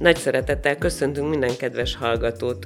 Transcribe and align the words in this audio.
Nagy 0.00 0.16
szeretettel 0.16 0.76
köszöntünk 0.76 1.28
minden 1.28 1.56
kedves 1.56 1.96
hallgatót! 1.96 2.64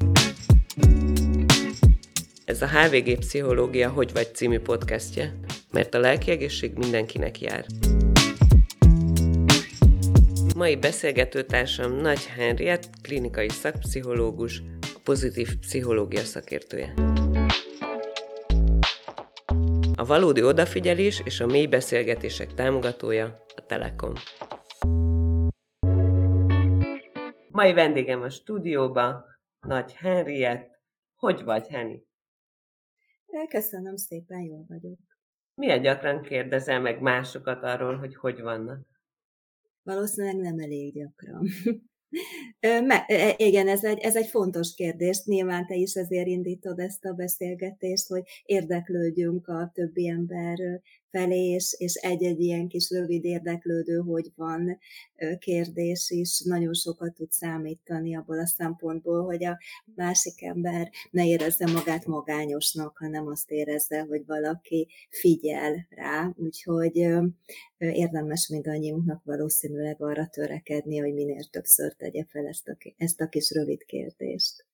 Ez 2.44 2.62
a 2.62 2.68
HVG 2.68 3.18
Pszichológia 3.18 3.88
Hogy 3.88 4.12
vagy 4.12 4.34
című 4.34 4.58
podcastje, 4.58 5.34
mert 5.70 5.94
a 5.94 5.98
lelki 5.98 6.30
egészség 6.30 6.72
mindenkinek 6.72 7.40
jár. 7.40 7.64
Mai 10.56 10.76
beszélgetőtársam 10.76 11.96
Nagy 11.96 12.24
Henriett, 12.24 12.88
klinikai 13.02 13.48
szakpszichológus, 13.48 14.62
a 14.80 15.00
pozitív 15.04 15.56
pszichológia 15.60 16.22
szakértője. 16.22 16.94
A 19.94 20.04
valódi 20.04 20.42
odafigyelés 20.42 21.22
és 21.24 21.40
a 21.40 21.46
mély 21.46 21.66
beszélgetések 21.66 22.54
támogatója 22.54 23.44
a 23.56 23.66
Telekom. 23.66 24.12
Mai 27.54 27.72
vendégem 27.72 28.22
a 28.22 28.30
stúdióba, 28.30 29.24
Nagy 29.60 29.92
Henriett. 29.92 30.80
Hogy 31.14 31.42
vagy, 31.42 31.68
Henny? 31.68 31.96
Köszönöm 33.48 33.96
szépen, 33.96 34.40
jól 34.40 34.64
vagyok. 34.68 34.98
Milyen 35.54 35.82
gyakran 35.82 36.22
kérdezel 36.22 36.80
meg 36.80 37.00
másokat 37.00 37.62
arról, 37.62 37.96
hogy 37.96 38.16
hogy 38.16 38.40
vannak? 38.40 38.86
Valószínűleg 39.82 40.36
nem 40.36 40.58
elég 40.58 40.94
gyakran. 40.94 41.48
Me, 42.88 43.04
e, 43.06 43.28
e, 43.28 43.34
igen, 43.36 43.68
ez 43.68 43.84
egy, 43.84 43.98
ez 43.98 44.16
egy 44.16 44.26
fontos 44.26 44.74
kérdés. 44.74 45.24
Nyilván 45.24 45.66
te 45.66 45.74
is 45.74 45.94
ezért 45.94 46.26
indítod 46.26 46.78
ezt 46.78 47.04
a 47.04 47.12
beszélgetést, 47.12 48.08
hogy 48.08 48.22
érdeklődjünk 48.44 49.48
a 49.48 49.70
többi 49.74 50.08
ember 50.08 50.58
felé, 51.16 51.50
és, 51.50 51.74
és 51.78 51.94
egy-egy 51.94 52.40
ilyen 52.40 52.68
kis 52.68 52.90
rövid 52.90 53.24
érdeklődő, 53.24 53.96
hogy 53.96 54.32
van 54.34 54.78
kérdés 55.38 56.10
is 56.10 56.40
nagyon 56.40 56.74
sokat 56.74 57.14
tud 57.14 57.30
számítani 57.32 58.16
abból 58.16 58.38
a 58.38 58.46
szempontból, 58.46 59.24
hogy 59.24 59.44
a 59.44 59.58
másik 59.94 60.42
ember 60.42 60.90
ne 61.10 61.26
érezze 61.26 61.70
magát 61.72 62.06
magányosnak, 62.06 62.98
hanem 62.98 63.26
azt 63.26 63.50
érezze, 63.50 64.00
hogy 64.00 64.26
valaki 64.26 64.88
figyel 65.10 65.86
rá. 65.90 66.32
Úgyhogy 66.36 66.96
érdemes 67.78 68.48
mindannyiunknak 68.48 69.24
valószínűleg 69.24 70.02
arra 70.02 70.26
törekedni, 70.26 70.98
hogy 70.98 71.14
minél 71.14 71.44
többször 71.44 71.92
tegye 71.92 72.24
fel 72.28 72.46
ezt 72.46 72.68
a, 72.68 72.76
ezt 72.96 73.20
a 73.20 73.28
kis 73.28 73.52
rövid 73.52 73.84
kérdést. 73.84 74.66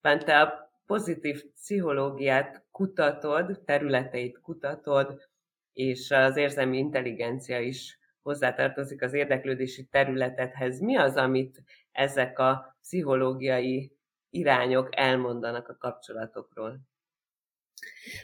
Te 0.00 0.40
a 0.40 0.72
pozitív 0.86 1.44
pszichológiát 1.54 2.64
kutatod, 2.70 3.62
területeit 3.64 4.40
kutatod, 4.40 5.30
és 5.72 6.10
az 6.10 6.36
érzelmi 6.36 6.78
intelligencia 6.78 7.60
is 7.60 7.98
hozzátartozik 8.22 9.02
az 9.02 9.12
érdeklődési 9.12 9.84
területedhez. 9.84 10.80
Mi 10.80 10.96
az, 10.96 11.16
amit 11.16 11.62
ezek 11.92 12.38
a 12.38 12.76
pszichológiai 12.80 13.96
irányok 14.30 14.88
elmondanak 14.90 15.68
a 15.68 15.76
kapcsolatokról? 15.76 16.80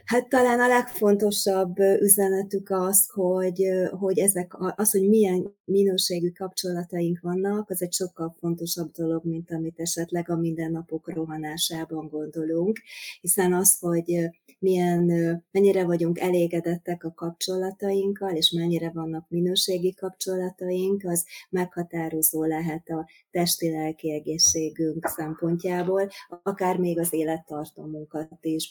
Hát 0.05 0.29
talán 0.29 0.61
a 0.61 0.67
legfontosabb 0.67 1.79
üzenetük 1.79 2.71
az, 2.71 3.09
hogy, 3.09 3.63
hogy 3.99 4.19
ezek, 4.19 4.53
az, 4.77 4.91
hogy 4.91 5.09
milyen 5.09 5.57
minőségű 5.65 6.29
kapcsolataink 6.31 7.21
vannak, 7.21 7.71
az 7.71 7.83
egy 7.83 7.93
sokkal 7.93 8.37
fontosabb 8.39 8.91
dolog, 8.91 9.25
mint 9.25 9.51
amit 9.51 9.81
esetleg 9.81 10.31
a 10.31 10.37
mindennapok 10.37 11.13
rohanásában 11.13 12.09
gondolunk, 12.09 12.79
hiszen 13.21 13.53
az, 13.53 13.79
hogy 13.79 14.31
milyen, 14.59 15.05
mennyire 15.51 15.85
vagyunk 15.85 16.19
elégedettek 16.19 17.05
a 17.05 17.13
kapcsolatainkkal, 17.15 18.35
és 18.37 18.51
mennyire 18.51 18.91
vannak 18.91 19.29
minőségi 19.29 19.95
kapcsolataink, 19.95 21.05
az 21.05 21.25
meghatározó 21.51 22.45
lehet 22.45 22.89
a 22.89 23.09
testi-lelki 23.31 24.13
egészségünk 24.13 25.07
szempontjából, 25.07 26.09
akár 26.43 26.77
még 26.77 26.99
az 26.99 27.13
élettartamunkat 27.13 28.39
is 28.41 28.71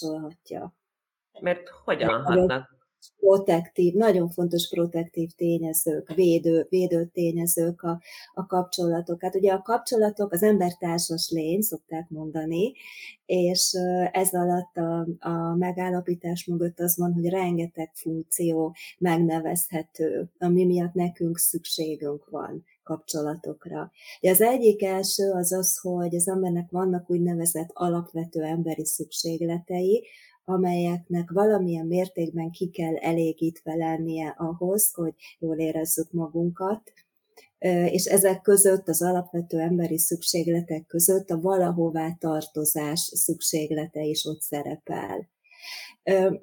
befolyásolhatja. 0.00 0.74
Mert 1.40 1.68
hogyan 1.84 2.22
hatnak? 2.22 2.78
protektív, 3.20 3.94
nagyon 3.94 4.28
fontos 4.28 4.68
protektív 4.68 5.30
tényezők, 5.30 6.14
védő, 6.14 6.66
védő 6.68 7.04
tényezők 7.04 7.82
a, 7.82 8.00
a 8.34 8.46
kapcsolatok. 8.46 9.22
Hát 9.22 9.34
ugye 9.34 9.52
a 9.52 9.62
kapcsolatok 9.62 10.32
az 10.32 10.42
ember 10.42 10.76
társas 10.76 11.30
lény, 11.30 11.60
szokták 11.60 12.08
mondani, 12.08 12.72
és 13.26 13.72
ez 14.12 14.32
alatt 14.32 14.76
a, 14.76 15.06
a 15.18 15.54
megállapítás 15.54 16.44
mögött 16.44 16.80
az 16.80 16.96
van, 16.96 17.12
hogy 17.12 17.28
rengeteg 17.28 17.90
funkció 17.94 18.74
megnevezhető, 18.98 20.30
ami 20.38 20.64
miatt 20.64 20.94
nekünk 20.94 21.38
szükségünk 21.38 22.28
van 22.30 22.64
kapcsolatokra. 22.82 23.90
De 24.20 24.30
az 24.30 24.40
egyik 24.40 24.82
első 24.82 25.30
az 25.30 25.52
az, 25.52 25.78
hogy 25.78 26.14
az 26.14 26.28
embernek 26.28 26.70
vannak 26.70 27.10
úgynevezett 27.10 27.70
alapvető 27.72 28.42
emberi 28.42 28.84
szükségletei, 28.84 30.06
amelyeknek 30.44 31.30
valamilyen 31.30 31.86
mértékben 31.86 32.50
ki 32.50 32.70
kell 32.70 32.96
elégítve 32.96 33.74
lennie 33.74 34.34
ahhoz, 34.38 34.92
hogy 34.94 35.14
jól 35.38 35.56
érezzük 35.56 36.12
magunkat, 36.12 36.92
és 37.90 38.04
ezek 38.04 38.42
között, 38.42 38.88
az 38.88 39.02
alapvető 39.02 39.58
emberi 39.58 39.98
szükségletek 39.98 40.86
között 40.86 41.30
a 41.30 41.40
valahová 41.40 42.16
tartozás 42.18 43.00
szükséglete 43.00 44.02
is 44.02 44.24
ott 44.24 44.40
szerepel 44.40 45.28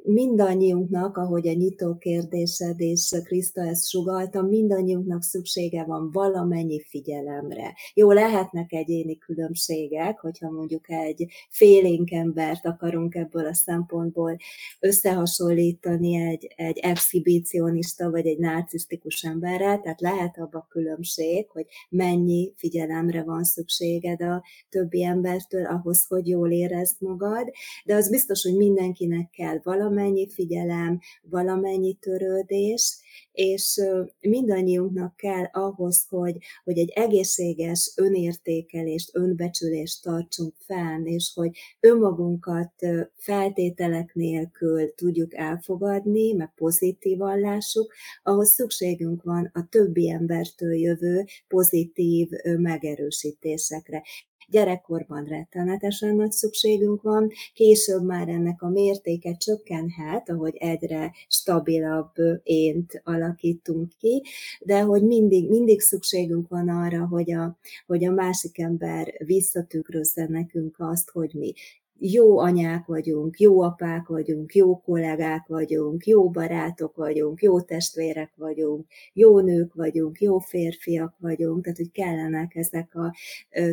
mindannyiunknak, 0.03 1.17
ahogy 1.17 1.47
a 1.47 1.53
nyitó 1.53 1.97
kérdésed 1.97 2.79
és 2.81 3.15
Kriszta 3.23 3.61
ezt 3.61 3.89
sugalta, 3.89 4.41
mindannyiunknak 4.41 5.23
szüksége 5.23 5.83
van 5.83 6.11
valamennyi 6.11 6.81
figyelemre. 6.81 7.75
Jó, 7.93 8.11
lehetnek 8.11 8.73
egyéni 8.73 9.17
különbségek, 9.17 10.19
hogyha 10.19 10.51
mondjuk 10.51 10.89
egy 10.89 11.25
félénk 11.49 12.11
embert 12.11 12.65
akarunk 12.65 13.15
ebből 13.15 13.45
a 13.45 13.53
szempontból 13.53 14.37
összehasonlítani 14.79 16.15
egy, 16.15 16.53
egy 16.55 16.77
exhibicionista 16.77 18.09
vagy 18.09 18.27
egy 18.27 18.37
narcisztikus 18.37 19.23
emberrel, 19.23 19.79
tehát 19.79 20.01
lehet 20.01 20.37
abba 20.37 20.67
különbség, 20.69 21.49
hogy 21.49 21.65
mennyi 21.89 22.53
figyelemre 22.55 23.23
van 23.23 23.43
szükséged 23.43 24.21
a 24.21 24.43
többi 24.69 25.03
embertől 25.03 25.65
ahhoz, 25.65 26.05
hogy 26.07 26.27
jól 26.27 26.51
érezd 26.51 26.95
magad, 26.99 27.49
de 27.85 27.95
az 27.95 28.09
biztos, 28.09 28.43
hogy 28.43 28.55
mindenkinek 28.55 29.29
kell 29.29 29.46
kell 29.47 29.59
valamennyi 29.63 30.29
figyelem, 30.29 30.99
valamennyi 31.21 31.93
törődés, 31.93 32.97
és 33.31 33.81
mindannyiunknak 34.19 35.15
kell 35.15 35.43
ahhoz, 35.51 36.05
hogy, 36.09 36.37
hogy 36.63 36.77
egy 36.77 36.89
egészséges 36.95 37.93
önértékelést, 37.95 39.15
önbecsülést 39.15 40.03
tartsunk 40.03 40.53
fenn, 40.57 41.05
és 41.05 41.31
hogy 41.35 41.57
önmagunkat 41.79 42.73
feltételek 43.15 44.13
nélkül 44.13 44.93
tudjuk 44.95 45.35
elfogadni, 45.35 46.33
meg 46.33 46.53
pozitívan 46.55 47.39
lássuk, 47.39 47.93
ahhoz 48.23 48.49
szükségünk 48.49 49.23
van 49.23 49.49
a 49.53 49.67
többi 49.69 50.09
embertől 50.09 50.73
jövő 50.73 51.25
pozitív 51.47 52.29
megerősítésekre 52.57 54.03
gyerekkorban 54.47 55.23
rettenetesen 55.23 56.15
nagy 56.15 56.31
szükségünk 56.31 57.01
van, 57.01 57.31
később 57.53 58.03
már 58.03 58.27
ennek 58.27 58.61
a 58.61 58.69
mértéke 58.69 59.35
csökkenhet, 59.35 60.29
ahogy 60.29 60.55
egyre 60.55 61.13
stabilabb 61.27 62.13
ént 62.43 63.01
alakítunk 63.03 63.91
ki, 63.97 64.23
de 64.59 64.81
hogy 64.81 65.03
mindig, 65.03 65.49
mindig 65.49 65.79
szükségünk 65.79 66.47
van 66.47 66.69
arra, 66.69 67.07
hogy 67.07 67.31
a, 67.31 67.57
hogy 67.85 68.05
a 68.05 68.11
másik 68.11 68.59
ember 68.59 69.13
visszatükrözze 69.25 70.27
nekünk 70.27 70.75
azt, 70.79 71.09
hogy 71.09 71.31
mi 71.33 71.53
jó 71.99 72.39
anyák 72.39 72.85
vagyunk, 72.85 73.39
jó 73.39 73.61
apák 73.61 74.07
vagyunk, 74.07 74.55
jó 74.55 74.81
kollégák 74.81 75.47
vagyunk, 75.47 76.05
jó 76.05 76.29
barátok 76.29 76.95
vagyunk, 76.95 77.41
jó 77.41 77.61
testvérek 77.61 78.31
vagyunk, 78.35 78.85
jó 79.13 79.39
nők 79.39 79.73
vagyunk, 79.73 80.21
jó 80.21 80.39
férfiak 80.39 81.15
vagyunk, 81.19 81.63
tehát 81.63 81.77
hogy 81.77 81.91
kellenek 81.91 82.55
ezek 82.55 82.95
a 82.95 83.13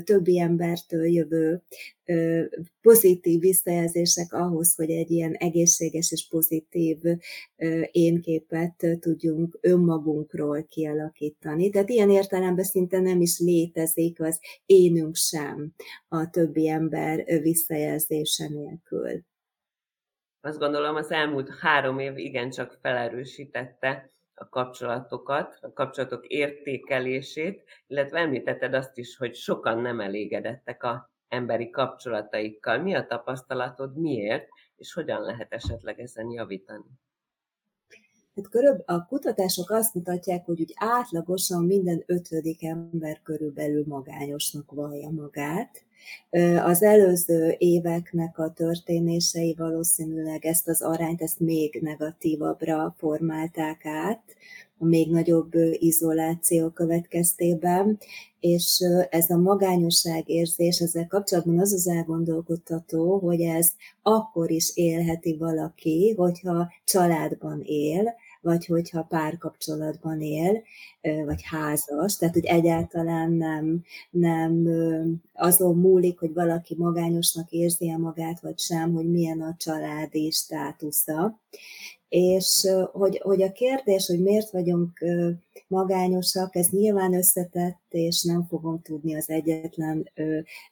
többi 0.04 0.38
embertől 0.38 1.06
jövő 1.06 1.62
pozitív 2.80 3.40
visszajelzések 3.40 4.32
ahhoz, 4.32 4.74
hogy 4.74 4.90
egy 4.90 5.10
ilyen 5.10 5.32
egészséges 5.32 6.12
és 6.12 6.28
pozitív 6.28 6.98
énképet 7.90 8.86
tudjunk 9.00 9.58
önmagunkról 9.60 10.64
kialakítani. 10.64 11.70
Tehát 11.70 11.88
ilyen 11.88 12.10
értelemben 12.10 12.64
szinte 12.64 13.00
nem 13.00 13.20
is 13.20 13.38
létezik 13.38 14.20
az 14.20 14.40
énünk 14.66 15.14
sem 15.16 15.74
a 16.08 16.30
többi 16.30 16.68
ember 16.68 17.24
visszajelzése 17.40 18.48
nélkül. 18.48 19.22
Azt 20.40 20.58
gondolom, 20.58 20.96
az 20.96 21.10
elmúlt 21.10 21.48
három 21.60 21.98
év 21.98 22.18
igencsak 22.18 22.78
felerősítette 22.82 24.10
a 24.34 24.48
kapcsolatokat, 24.48 25.58
a 25.60 25.72
kapcsolatok 25.72 26.26
értékelését, 26.26 27.64
illetve 27.86 28.18
említetted 28.18 28.74
azt 28.74 28.98
is, 28.98 29.16
hogy 29.16 29.34
sokan 29.34 29.78
nem 29.78 30.00
elégedettek 30.00 30.82
a 30.82 31.12
emberi 31.34 31.70
kapcsolataikkal. 31.70 32.78
Mi 32.78 32.94
a 32.94 33.06
tapasztalatod, 33.06 33.96
miért, 33.96 34.48
és 34.76 34.92
hogyan 34.92 35.20
lehet 35.20 35.52
esetleg 35.52 36.00
ezen 36.00 36.31
javítani? 36.31 36.84
Hát 38.36 38.48
körül, 38.48 38.82
a 38.86 39.06
kutatások 39.06 39.70
azt 39.70 39.94
mutatják, 39.94 40.44
hogy 40.44 40.60
úgy 40.60 40.72
átlagosan 40.75 41.64
minden 41.64 42.02
ötödik 42.06 42.64
ember 42.64 43.20
körülbelül 43.22 43.84
magányosnak 43.86 44.70
vallja 44.70 45.10
magát. 45.10 45.84
Az 46.64 46.82
előző 46.82 47.54
éveknek 47.58 48.38
a 48.38 48.52
történései 48.52 49.54
valószínűleg 49.58 50.44
ezt 50.44 50.69
az 50.69 50.82
arányt, 50.82 51.22
ezt 51.22 51.40
még 51.40 51.78
negatívabbra 51.82 52.94
formálták 52.98 53.87
át, 53.87 54.22
a 54.84 54.86
még 54.86 55.10
nagyobb 55.10 55.54
izoláció 55.78 56.69
következtében, 56.69 57.98
és 58.40 58.84
ez 59.10 59.31
a 59.31 59.36
magányosság 59.36 60.28
érzés, 60.28 60.78
ezzel 60.78 61.06
kapcsolatban 61.06 61.58
az 61.58 61.72
az 61.72 61.88
elgondolkodtató, 61.88 63.19
hogy 63.19 63.40
ez 63.40 63.72
akkor 64.02 64.50
is 64.50 64.70
élheti 64.75 65.36
valaki, 65.36 66.14
hogyha 66.16 66.72
családban 66.84 67.60
él, 67.64 68.14
vagy 68.40 68.66
hogyha 68.66 69.02
párkapcsolatban 69.02 70.20
él, 70.20 70.62
vagy 71.25 71.42
házas, 71.42 72.16
tehát 72.16 72.34
hogy 72.34 72.44
egyáltalán 72.44 73.32
nem, 73.32 73.82
nem 74.10 74.66
azon 75.34 75.76
múlik, 75.76 76.19
hogy 76.19 76.32
valaki 76.32 76.75
magányosnak 76.78 77.50
érzi 77.50 77.88
-e 77.88 77.96
magát, 77.96 78.40
vagy 78.40 78.58
sem, 78.58 78.92
hogy 78.92 79.10
milyen 79.10 79.40
a 79.40 79.54
családi 79.58 80.30
státusza. 80.30 81.40
És 82.08 82.68
hogy, 82.92 83.20
hogy 83.22 83.42
a 83.42 83.52
kérdés, 83.52 84.06
hogy 84.06 84.20
miért 84.20 84.50
vagyunk 84.50 85.04
magányosak, 85.66 86.56
ez 86.56 86.68
nyilván 86.68 87.14
összetett, 87.14 87.82
és 87.88 88.22
nem 88.22 88.46
fogom 88.48 88.82
tudni 88.82 89.14
az 89.14 89.30
egyetlen 89.30 90.10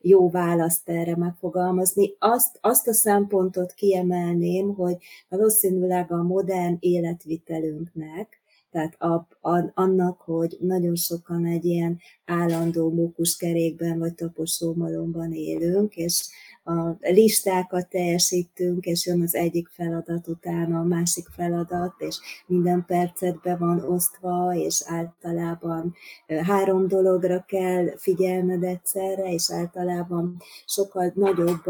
jó 0.00 0.30
választ 0.30 0.88
erre 0.88 1.16
megfogalmazni. 1.16 2.14
Azt, 2.18 2.58
azt 2.60 2.88
a 2.88 2.92
szempontot 2.92 3.72
kiemelném, 3.72 4.74
hogy 4.74 4.96
valószínűleg 5.28 6.12
a 6.12 6.22
modern 6.22 6.76
életvitelünknek, 6.80 8.40
tehát 8.70 8.94
a, 8.98 9.26
a, 9.40 9.70
annak, 9.74 10.20
hogy 10.20 10.56
nagyon 10.60 10.94
sokan 10.94 11.46
egy 11.46 11.64
ilyen 11.64 11.98
állandó 12.24 12.90
mókuskerékben 12.90 13.98
vagy 13.98 14.14
taposómalomban 14.14 15.32
élünk, 15.32 15.96
és 15.96 16.28
a 16.64 16.96
listákat 17.00 17.88
teljesítünk, 17.88 18.84
és 18.84 19.06
jön 19.06 19.22
az 19.22 19.34
egyik 19.34 19.68
feladat 19.68 20.28
utána 20.28 20.78
a 20.78 20.84
másik 20.84 21.26
feladat, 21.28 21.94
és 21.98 22.18
minden 22.46 22.84
percet 22.86 23.40
be 23.40 23.56
van 23.56 23.80
osztva, 23.80 24.54
és 24.54 24.82
általában 24.86 25.94
három 26.42 26.88
dologra 26.88 27.44
kell 27.48 27.96
figyelned 27.96 28.62
egyszerre, 28.62 29.32
és 29.32 29.50
általában 29.52 30.36
sokkal 30.66 31.12
nagyobb 31.14 31.66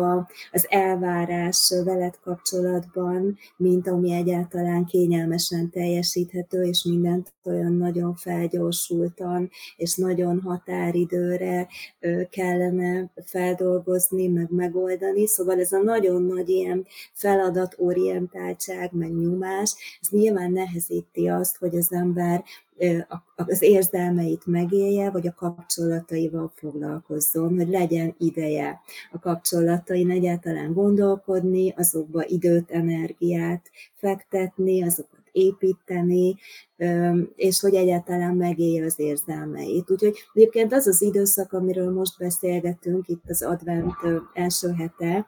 az 0.50 0.66
elvárás 0.68 1.72
veled 1.84 2.18
kapcsolatban, 2.22 3.38
mint 3.56 3.88
ami 3.88 4.12
egyáltalán 4.12 4.84
kényelmesen 4.84 5.70
teljesíthető, 5.70 6.62
és 6.62 6.84
mindent 6.84 7.32
olyan 7.44 7.72
nagyon 7.72 8.14
felgyorsultan, 8.14 9.50
és 9.76 9.96
nagyon 9.96 10.40
határidőre 10.40 11.68
kellene 12.30 13.10
feldolgozni, 13.24 14.26
meg 14.26 14.50
megoldani, 14.50 14.80
megoldani, 14.82 15.26
szóval 15.26 15.60
ez 15.60 15.72
a 15.72 15.78
nagyon 15.78 16.22
nagy 16.22 16.48
ilyen 16.48 16.86
feladatorientáltság, 17.12 18.92
meg 18.92 19.12
nyomás, 19.12 19.98
ez 20.00 20.08
nyilván 20.10 20.52
nehezíti 20.52 21.28
azt, 21.28 21.56
hogy 21.56 21.76
az 21.76 21.92
ember 21.92 22.44
az 23.36 23.62
érzelmeit 23.62 24.46
megélje, 24.46 25.10
vagy 25.10 25.26
a 25.26 25.34
kapcsolataival 25.34 26.52
foglalkozzon, 26.54 27.56
hogy 27.56 27.68
legyen 27.68 28.14
ideje 28.18 28.80
a 29.12 29.18
kapcsolatain 29.18 30.10
egyáltalán 30.10 30.72
gondolkodni, 30.72 31.74
azokba 31.76 32.24
időt, 32.26 32.70
energiát 32.70 33.70
fektetni, 33.94 34.82
azokat 34.82 35.21
építeni, 35.32 36.36
és 37.34 37.60
hogy 37.60 37.74
egyáltalán 37.74 38.36
megélje 38.36 38.84
az 38.84 38.98
érzelmeit. 38.98 39.90
Úgyhogy 39.90 40.14
egyébként 40.32 40.72
az 40.72 40.86
az 40.86 41.02
időszak, 41.02 41.52
amiről 41.52 41.92
most 41.92 42.18
beszélgetünk, 42.18 43.08
itt 43.08 43.24
az 43.28 43.42
advent 43.42 43.94
első 44.32 44.72
hete, 44.72 45.26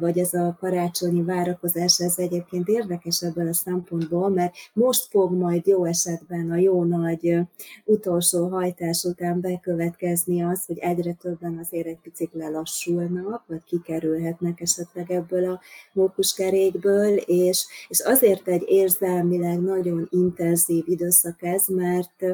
vagy 0.00 0.18
ez 0.18 0.34
a 0.34 0.56
karácsonyi 0.60 1.22
várakozás, 1.22 2.00
ez 2.00 2.18
egyébként 2.18 2.68
érdekes 2.68 3.22
ebből 3.22 3.48
a 3.48 3.52
szempontból, 3.54 4.28
mert 4.28 4.54
most 4.72 5.06
fog 5.10 5.32
majd 5.32 5.66
jó 5.66 5.84
esetben 5.84 6.50
a 6.50 6.56
jó 6.56 6.84
nagy 6.84 7.38
utolsó 7.84 8.48
hajtás 8.48 9.04
után 9.04 9.40
bekövetkezni 9.40 10.42
az, 10.42 10.66
hogy 10.66 10.78
egyre 10.78 11.12
többen 11.12 11.58
azért 11.58 11.86
egy 11.86 11.98
picit 12.02 12.30
lelassulnak, 12.32 13.44
vagy 13.46 13.64
kikerülhetnek 13.64 14.60
esetleg 14.60 15.10
ebből 15.10 15.50
a 15.50 15.60
mókuskerékből, 15.92 17.16
és, 17.16 17.66
és 17.88 18.00
azért 18.00 18.48
egy 18.48 18.64
érzelmileg 18.66 19.60
nagyon 19.60 20.08
intenzív 20.10 20.84
időszak 20.86 21.42
ez, 21.42 21.66
mert 21.66 22.24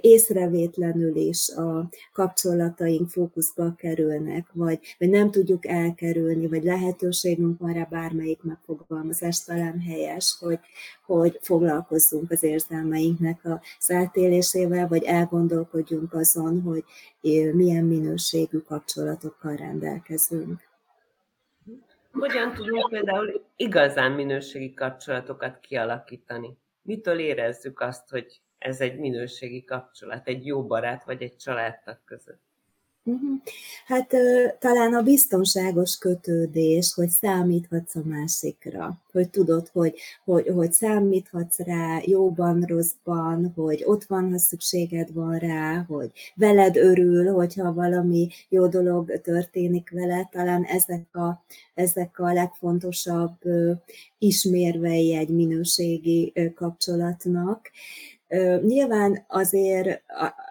észrevétlenül 0.00 1.16
is 1.16 1.48
a 1.48 1.88
kapcsolataink 2.12 3.08
fókuszba 3.10 3.74
kerülnek, 3.74 4.46
vagy, 4.52 4.78
vagy 4.98 5.08
nem 5.08 5.30
tudjuk 5.30 5.66
elkerülni, 5.66 6.46
vagy 6.46 6.64
lehetőségünk 6.64 7.58
van 7.58 7.72
rá 7.72 7.86
bármelyik 7.90 8.42
megfogalmazás 8.42 9.44
talán 9.44 9.80
helyes, 9.80 10.36
hogy, 10.40 10.58
hogy 11.06 11.38
foglalkozzunk 11.42 12.30
az 12.30 12.42
érzelmeinknek 12.42 13.40
az 13.78 13.90
átélésével, 13.90 14.88
vagy 14.88 15.02
elgondolkodjunk 15.02 16.14
azon, 16.14 16.60
hogy 16.60 16.84
milyen 17.52 17.84
minőségű 17.84 18.58
kapcsolatokkal 18.58 19.56
rendelkezünk. 19.56 20.66
Hogyan 22.12 22.54
tudunk 22.54 22.90
például 22.90 23.44
igazán 23.56 24.12
minőségi 24.12 24.74
kapcsolatokat 24.74 25.60
kialakítani? 25.60 26.56
Mitől 26.82 27.18
érezzük 27.18 27.80
azt, 27.80 28.10
hogy 28.10 28.40
ez 28.58 28.80
egy 28.80 28.98
minőségi 28.98 29.64
kapcsolat, 29.64 30.28
egy 30.28 30.46
jó 30.46 30.66
barát 30.66 31.04
vagy 31.04 31.22
egy 31.22 31.36
családtag 31.36 31.98
között. 32.04 32.48
Mhm. 33.08 33.34
Hát 33.86 34.14
talán 34.58 34.94
a 34.94 35.02
biztonságos 35.02 35.98
kötődés, 35.98 36.94
hogy 36.94 37.08
számíthatsz 37.08 37.94
a 37.94 38.02
másikra, 38.04 39.00
hogy 39.12 39.30
tudod, 39.30 39.68
hogy, 39.68 39.94
hogy, 40.24 40.48
hogy 40.54 40.72
számíthatsz 40.72 41.58
rá 41.58 42.00
jóban, 42.04 42.62
rosszban, 42.62 43.52
hogy 43.54 43.82
ott 43.86 44.04
van, 44.04 44.30
ha 44.30 44.38
szükséged 44.38 45.12
van 45.12 45.38
rá, 45.38 45.84
hogy 45.88 46.10
veled 46.34 46.76
örül, 46.76 47.32
hogyha 47.32 47.72
valami 47.72 48.28
jó 48.48 48.66
dolog 48.66 49.20
történik 49.20 49.90
vele, 49.90 50.28
talán 50.32 50.64
ezek 50.64 51.16
a, 51.16 51.44
ezek 51.74 52.18
a 52.18 52.32
legfontosabb 52.32 53.38
ismérvei 54.18 55.14
egy 55.14 55.28
minőségi 55.28 56.32
kapcsolatnak. 56.54 57.70
Nyilván 58.66 59.24
azért 59.28 60.02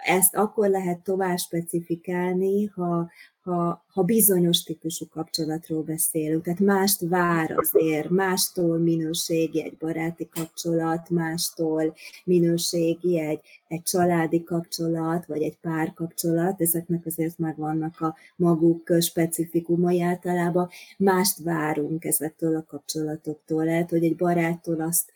ezt 0.03 0.35
akkor 0.35 0.69
lehet 0.69 0.99
tovább 0.99 1.37
specifikálni, 1.37 2.65
ha, 2.65 3.09
ha, 3.47 3.85
ha 3.87 4.03
bizonyos 4.03 4.63
típusú 4.63 5.05
kapcsolatról 5.07 5.81
beszélünk. 5.81 6.43
Tehát 6.43 6.59
mást 6.59 7.01
vár 7.01 7.53
azért, 7.57 8.09
mástól 8.09 8.77
minőségi 8.77 9.63
egy 9.63 9.77
baráti 9.77 10.29
kapcsolat, 10.29 11.09
mástól 11.09 11.95
minőségi 12.23 13.19
egy, 13.19 13.39
egy 13.67 13.83
családi 13.83 14.43
kapcsolat, 14.43 15.25
vagy 15.25 15.41
egy 15.41 15.57
párkapcsolat, 15.61 16.61
ezeknek 16.61 17.05
azért 17.05 17.37
megvannak 17.37 18.01
a 18.01 18.15
maguk 18.35 18.93
specifikumai 18.99 20.01
általában. 20.01 20.69
Mást 20.97 21.37
várunk 21.43 22.05
ezektől 22.05 22.55
a 22.55 22.65
kapcsolatoktól. 22.67 23.65
Lehet, 23.65 23.89
hogy 23.89 24.03
egy 24.03 24.15
baráttól 24.15 24.81
azt 24.81 25.11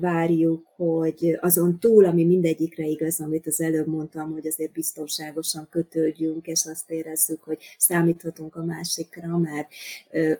várjuk, 0.00 0.66
hogy 0.76 1.38
azon 1.40 1.78
túl, 1.78 2.04
ami 2.04 2.24
mindegyikre 2.24 2.84
igaz, 2.84 3.20
amit 3.20 3.46
az 3.46 3.60
előbb 3.60 3.86
mondtam, 3.86 4.32
hogy 4.32 4.46
azért 4.46 4.72
biztonságosan 4.72 5.66
kötődjünk, 5.70 6.46
és 6.46 6.66
azt 6.66 6.90
érezzük, 6.90 7.42
hogy 7.42 7.55
számíthatunk 7.78 8.56
a 8.56 8.64
másikra, 8.64 9.38
mert 9.38 9.68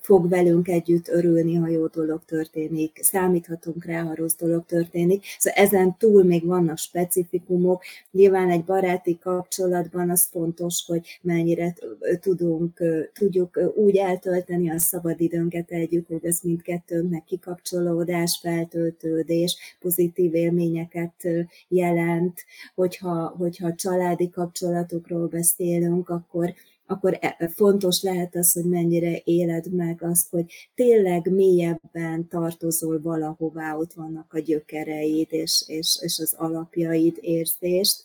fog 0.01 0.29
velünk 0.29 0.69
együtt 0.69 1.09
örülni, 1.09 1.55
ha 1.55 1.69
jó 1.69 1.87
dolog 1.87 2.25
történik, 2.25 2.99
számíthatunk 3.03 3.85
rá, 3.85 4.03
ha 4.03 4.15
rossz 4.15 4.37
dolog 4.37 4.65
történik. 4.67 5.25
Szóval 5.39 5.63
ezen 5.65 5.97
túl 5.99 6.25
még 6.25 6.45
vannak 6.45 6.79
specifikumok. 6.79 7.83
Nyilván 8.11 8.51
egy 8.51 8.65
baráti 8.65 9.19
kapcsolatban 9.19 10.11
az 10.11 10.29
fontos, 10.31 10.85
hogy 10.87 11.19
mennyire 11.23 11.75
tudunk, 12.21 12.83
tudjuk 13.13 13.73
úgy 13.75 13.97
eltölteni 13.97 14.71
a 14.71 14.79
szabadidőnket 14.79 15.71
együtt, 15.71 16.07
hogy 16.07 16.25
ez 16.25 16.39
mindkettőnknek 16.43 17.25
kikapcsolódás, 17.25 18.39
feltöltődés, 18.43 19.77
pozitív 19.81 20.35
élményeket 20.35 21.29
jelent, 21.69 22.45
hogyha, 22.75 23.35
hogyha 23.39 23.75
családi 23.75 24.31
kapcsolatokról 24.31 25.27
beszélünk, 25.27 26.09
akkor 26.09 26.55
akkor 26.87 27.19
e, 27.21 27.51
fontos 27.55 28.03
lehet 28.03 28.37
az, 28.37 28.53
hogy 28.53 28.65
mennyire 28.65 29.21
éled 29.25 29.73
meg 29.73 30.03
azt, 30.03 30.31
hogy 30.31 30.71
tényleg 30.75 31.31
mélyebben 31.33 32.29
tartozol 32.29 33.01
valahová, 33.01 33.77
ott 33.77 33.93
vannak 33.93 34.33
a 34.33 34.39
gyökereid 34.39 35.27
és, 35.31 35.65
és, 35.67 35.99
és 36.01 36.19
az 36.19 36.35
alapjaid, 36.39 37.19
érzést. 37.21 38.05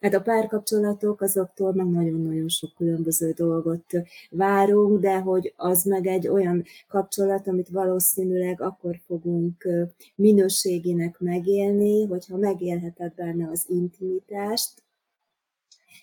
Hát 0.00 0.14
a 0.14 0.20
párkapcsolatok 0.20 1.20
azoktól 1.20 1.72
meg 1.72 1.86
nagyon-nagyon 1.86 2.48
sok 2.48 2.74
különböző 2.76 3.30
dolgot 3.30 3.84
várunk, 4.30 5.00
de 5.00 5.18
hogy 5.18 5.52
az 5.56 5.84
meg 5.84 6.06
egy 6.06 6.28
olyan 6.28 6.64
kapcsolat, 6.88 7.46
amit 7.46 7.68
valószínűleg 7.68 8.60
akkor 8.60 9.00
fogunk 9.06 9.68
minőségének 10.14 11.18
megélni, 11.18 12.04
hogyha 12.04 12.36
megélheted 12.36 13.14
benne 13.14 13.48
az 13.50 13.64
intimitást, 13.68 14.82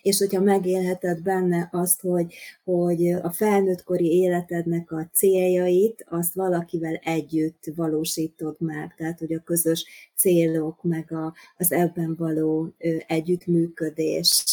és 0.02 0.18
hogyha 0.18 0.40
megélheted 0.40 1.22
benne 1.22 1.68
azt, 1.72 2.00
hogy, 2.00 2.34
hogy 2.64 3.08
a 3.08 3.30
felnőttkori 3.30 4.12
életednek 4.12 4.92
a 4.92 5.08
céljait, 5.12 6.04
azt 6.08 6.34
valakivel 6.34 6.94
együtt 6.94 7.64
valósítod 7.74 8.56
meg, 8.58 8.94
tehát 8.96 9.18
hogy 9.18 9.32
a 9.32 9.42
közös 9.44 9.84
célok, 10.16 10.82
meg 10.82 11.12
a, 11.12 11.34
az 11.56 11.72
ebben 11.72 12.14
való 12.18 12.74
együttműködés, 13.06 14.44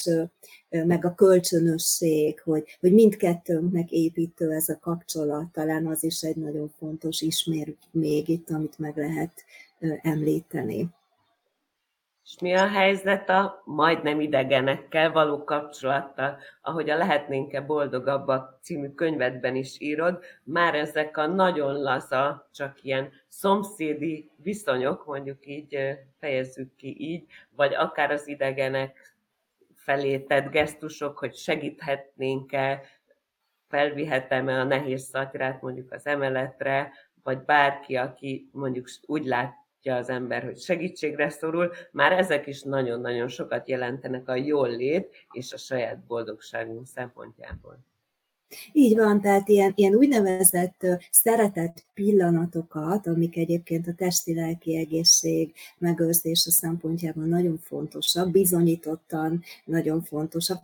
meg 0.69 1.05
a 1.05 1.13
kölcsönösség, 1.15 2.39
hogy, 2.39 2.77
hogy 2.79 2.93
mindkettőnknek 2.93 3.91
építő 3.91 4.51
ez 4.51 4.69
a 4.69 4.79
kapcsolat, 4.79 5.51
talán 5.51 5.87
az 5.87 6.03
is 6.03 6.21
egy 6.21 6.35
nagyon 6.35 6.71
fontos 6.77 7.21
ismér 7.21 7.75
még 7.91 8.29
itt, 8.29 8.49
amit 8.49 8.79
meg 8.79 8.97
lehet 8.97 9.43
említeni. 10.01 10.89
És 12.27 12.39
mi 12.39 12.53
a 12.53 12.67
helyzet 12.67 13.29
a 13.29 13.61
majdnem 13.65 14.19
idegenekkel 14.19 15.11
való 15.11 15.43
kapcsolattal, 15.43 16.37
ahogy 16.61 16.89
a 16.89 16.97
Lehetnénk-e 16.97 17.61
boldogabbak 17.61 18.59
című 18.61 18.89
könyvedben 18.89 19.55
is 19.55 19.79
írod, 19.79 20.23
már 20.43 20.75
ezek 20.75 21.17
a 21.17 21.27
nagyon 21.27 21.81
laza, 21.81 22.49
csak 22.53 22.83
ilyen 22.83 23.11
szomszédi 23.27 24.31
viszonyok, 24.35 25.05
mondjuk 25.05 25.45
így 25.45 25.99
fejezzük 26.19 26.75
ki 26.75 26.95
így, 26.99 27.25
vagy 27.49 27.73
akár 27.73 28.11
az 28.11 28.27
idegenek 28.27 29.15
felé 29.75 30.19
tett 30.19 30.49
gesztusok, 30.49 31.17
hogy 31.17 31.35
segíthetnénk-e, 31.35 32.81
felvihetem-e 33.67 34.59
a 34.59 34.63
nehéz 34.63 35.03
szatyrát 35.03 35.61
mondjuk 35.61 35.91
az 35.91 36.05
emeletre, 36.05 36.91
vagy 37.23 37.39
bárki, 37.39 37.95
aki 37.95 38.49
mondjuk 38.51 38.87
úgy 39.05 39.25
lát, 39.25 39.65
az 39.95 40.09
ember, 40.09 40.43
hogy 40.43 40.57
segítségre 40.59 41.29
szorul, 41.29 41.71
már 41.91 42.11
ezek 42.11 42.47
is 42.47 42.61
nagyon-nagyon 42.61 43.27
sokat 43.27 43.69
jelentenek 43.69 44.29
a 44.29 44.35
jól 44.35 44.69
lét 44.69 45.27
és 45.31 45.53
a 45.53 45.57
saját 45.57 45.99
boldogságunk 45.99 46.87
szempontjából. 46.87 47.79
Így 48.71 48.95
van, 48.95 49.21
tehát 49.21 49.49
ilyen, 49.49 49.71
ilyen 49.75 49.95
úgynevezett 49.95 50.85
szeretett 51.11 51.85
pillanatokat, 51.93 53.07
amik 53.07 53.37
egyébként 53.37 53.87
a 53.87 53.93
testi-lelki 53.93 54.77
egészség 54.77 55.53
megőrzése 55.77 56.51
szempontjában 56.51 57.27
nagyon 57.27 57.57
fontosak, 57.57 58.31
bizonyítottan 58.31 59.43
nagyon 59.65 60.01
fontosak. 60.01 60.63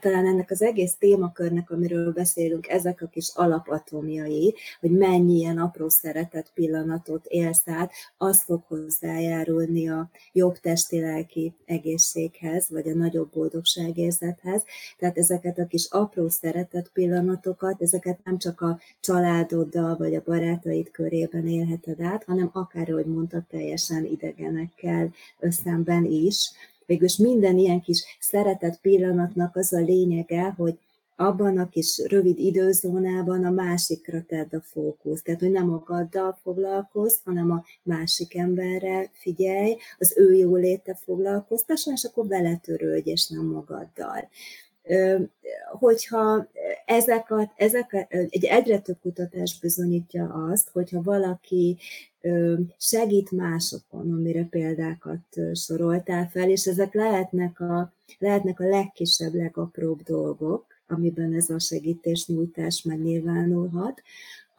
Talán 0.00 0.26
ennek 0.26 0.50
az 0.50 0.62
egész 0.62 0.94
témakörnek, 0.98 1.70
amiről 1.70 2.12
beszélünk, 2.12 2.68
ezek 2.68 3.02
a 3.02 3.06
kis 3.06 3.30
alapatomjai, 3.34 4.54
hogy 4.80 4.90
mennyi 4.90 5.36
ilyen 5.36 5.58
apró 5.58 5.88
szeretett 5.88 6.50
pillanatot 6.54 7.26
élsz 7.26 7.68
át, 7.68 7.92
az 8.16 8.42
fog 8.42 8.62
hozzájárulni 8.66 9.88
a 9.88 10.10
jobb 10.32 10.58
testi-lelki 10.58 11.54
egészséghez, 11.64 12.68
vagy 12.68 12.88
a 12.88 12.94
nagyobb 12.94 13.32
boldogságérzethez. 13.32 14.62
Tehát 14.98 15.18
ezeket 15.18 15.58
a 15.58 15.66
kis 15.66 15.86
apró 15.90 16.28
szeretett 16.28 16.90
pillanatokat 16.92 17.18
pillanatokat, 17.20 17.82
ezeket 17.82 18.18
nem 18.24 18.38
csak 18.38 18.60
a 18.60 18.78
családoddal 19.00 19.96
vagy 19.96 20.14
a 20.14 20.22
barátaid 20.24 20.90
körében 20.90 21.48
élheted 21.48 22.00
át, 22.00 22.24
hanem 22.24 22.50
akár, 22.52 22.90
ahogy 22.90 23.06
mondtad, 23.06 23.42
teljesen 23.50 24.04
idegenekkel 24.04 25.12
összemben 25.38 26.04
is. 26.04 26.50
Végülis 26.86 27.16
minden 27.16 27.58
ilyen 27.58 27.80
kis 27.80 28.04
szeretett 28.20 28.80
pillanatnak 28.80 29.56
az 29.56 29.72
a 29.72 29.80
lényege, 29.80 30.54
hogy 30.56 30.78
abban 31.16 31.58
a 31.58 31.68
kis 31.68 32.02
rövid 32.08 32.38
időzónában 32.38 33.44
a 33.44 33.50
másikra 33.50 34.22
tedd 34.28 34.54
a 34.54 34.60
fókusz. 34.60 35.22
Tehát, 35.22 35.40
hogy 35.40 35.50
nem 35.50 35.66
magaddal 35.66 36.38
foglalkozz, 36.42 37.14
hanem 37.24 37.50
a 37.50 37.64
másik 37.82 38.36
emberre 38.36 39.10
figyelj, 39.12 39.76
az 39.98 40.14
ő 40.16 40.34
jóléte 40.34 40.94
foglalkoztasson, 40.94 41.94
és 41.94 42.04
akkor 42.04 42.26
vele 42.26 42.60
és 43.04 43.28
nem 43.28 43.44
magaddal 43.44 44.28
hogyha 45.78 46.48
ezek, 46.86 47.30
a, 47.30 47.52
ezek 47.56 47.92
a, 47.92 48.06
egy 48.08 48.44
egyre 48.44 48.78
több 48.78 48.96
kutatás 49.02 49.58
bizonyítja 49.60 50.48
azt, 50.50 50.70
hogyha 50.72 51.02
valaki 51.02 51.78
segít 52.78 53.30
másokon, 53.30 54.12
amire 54.12 54.46
példákat 54.50 55.40
soroltál 55.52 56.28
fel, 56.28 56.50
és 56.50 56.66
ezek 56.66 56.94
lehetnek 56.94 57.60
a, 57.60 57.92
lehetnek 58.18 58.60
a 58.60 58.68
legkisebb, 58.68 59.34
legapróbb 59.34 60.02
dolgok, 60.02 60.66
amiben 60.90 61.34
ez 61.34 61.50
a 61.50 61.58
segítésnyújtás 61.58 62.82
megnyilvánulhat, 62.82 64.02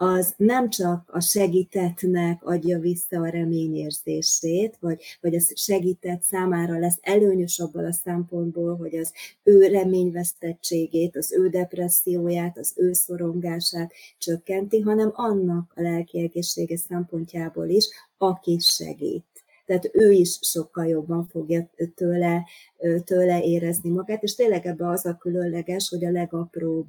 az 0.03 0.33
nem 0.38 0.69
csak 0.69 1.09
a 1.13 1.19
segítettnek 1.19 2.43
adja 2.45 2.79
vissza 2.79 3.21
a 3.21 3.29
reményérzését, 3.29 4.77
vagy, 4.79 5.01
vagy 5.21 5.35
a 5.35 5.41
segített 5.55 6.21
számára 6.23 6.79
lesz 6.79 6.97
előnyös 7.01 7.59
abban 7.59 7.85
a 7.85 7.91
szempontból, 7.91 8.75
hogy 8.75 8.95
az 8.95 9.13
ő 9.43 9.67
reményvesztettségét, 9.67 11.15
az 11.15 11.33
ő 11.33 11.50
depresszióját, 11.50 12.57
az 12.57 12.73
ő 12.75 12.93
szorongását 12.93 13.91
csökkenti, 14.17 14.79
hanem 14.79 15.11
annak 15.13 15.71
a 15.75 15.81
lelki 15.81 16.19
egészsége 16.19 16.77
szempontjából 16.77 17.67
is, 17.67 17.88
aki 18.17 18.57
segít 18.59 19.30
tehát 19.72 19.90
ő 19.94 20.12
is 20.12 20.38
sokkal 20.42 20.88
jobban 20.88 21.25
fogja 21.25 21.70
tőle, 21.96 22.46
tőle 23.06 23.44
érezni 23.44 23.90
magát, 23.90 24.24
és 24.24 24.36
tényleg 24.36 24.66
ebbe 24.66 24.88
az 24.88 25.06
a 25.06 25.18
különleges, 25.18 25.90
hogy 25.90 26.06
a 26.06 26.12
legapróbb 26.12 26.88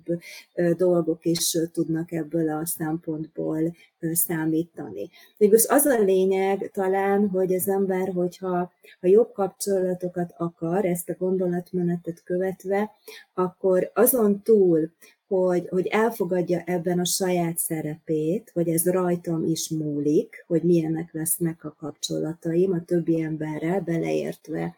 dolgok 0.77 1.25
is 1.25 1.59
tudnak 1.73 2.12
ebből 2.12 2.49
a 2.49 2.67
szempontból 2.67 3.77
számítani. 4.12 5.11
Végülis 5.37 5.67
az 5.67 5.85
a 5.85 5.99
lényeg 5.99 6.71
talán, 6.75 7.29
hogy 7.29 7.55
az 7.55 7.69
ember, 7.69 8.12
hogyha 8.12 8.73
ha 9.01 9.07
jobb 9.07 9.33
kapcsolatokat 9.33 10.35
akar, 10.37 10.85
ezt 10.85 11.09
a 11.09 11.17
gondolatmenetet 11.19 12.23
követve, 12.25 12.91
akkor 13.35 13.91
azon 13.95 14.43
túl, 14.43 14.91
hogy, 15.33 15.69
hogy 15.69 15.87
elfogadja 15.87 16.62
ebben 16.67 16.99
a 16.99 17.05
saját 17.05 17.59
szerepét, 17.59 18.51
hogy 18.55 18.69
ez 18.69 18.91
rajtam 18.91 19.45
is 19.45 19.69
múlik, 19.69 20.45
hogy 20.47 20.62
milyenek 20.62 21.12
lesznek 21.12 21.65
a 21.65 21.75
kapcsolataim 21.79 22.73
a 22.73 22.85
többi 22.85 23.23
emberrel, 23.23 23.81
beleértve 23.81 24.77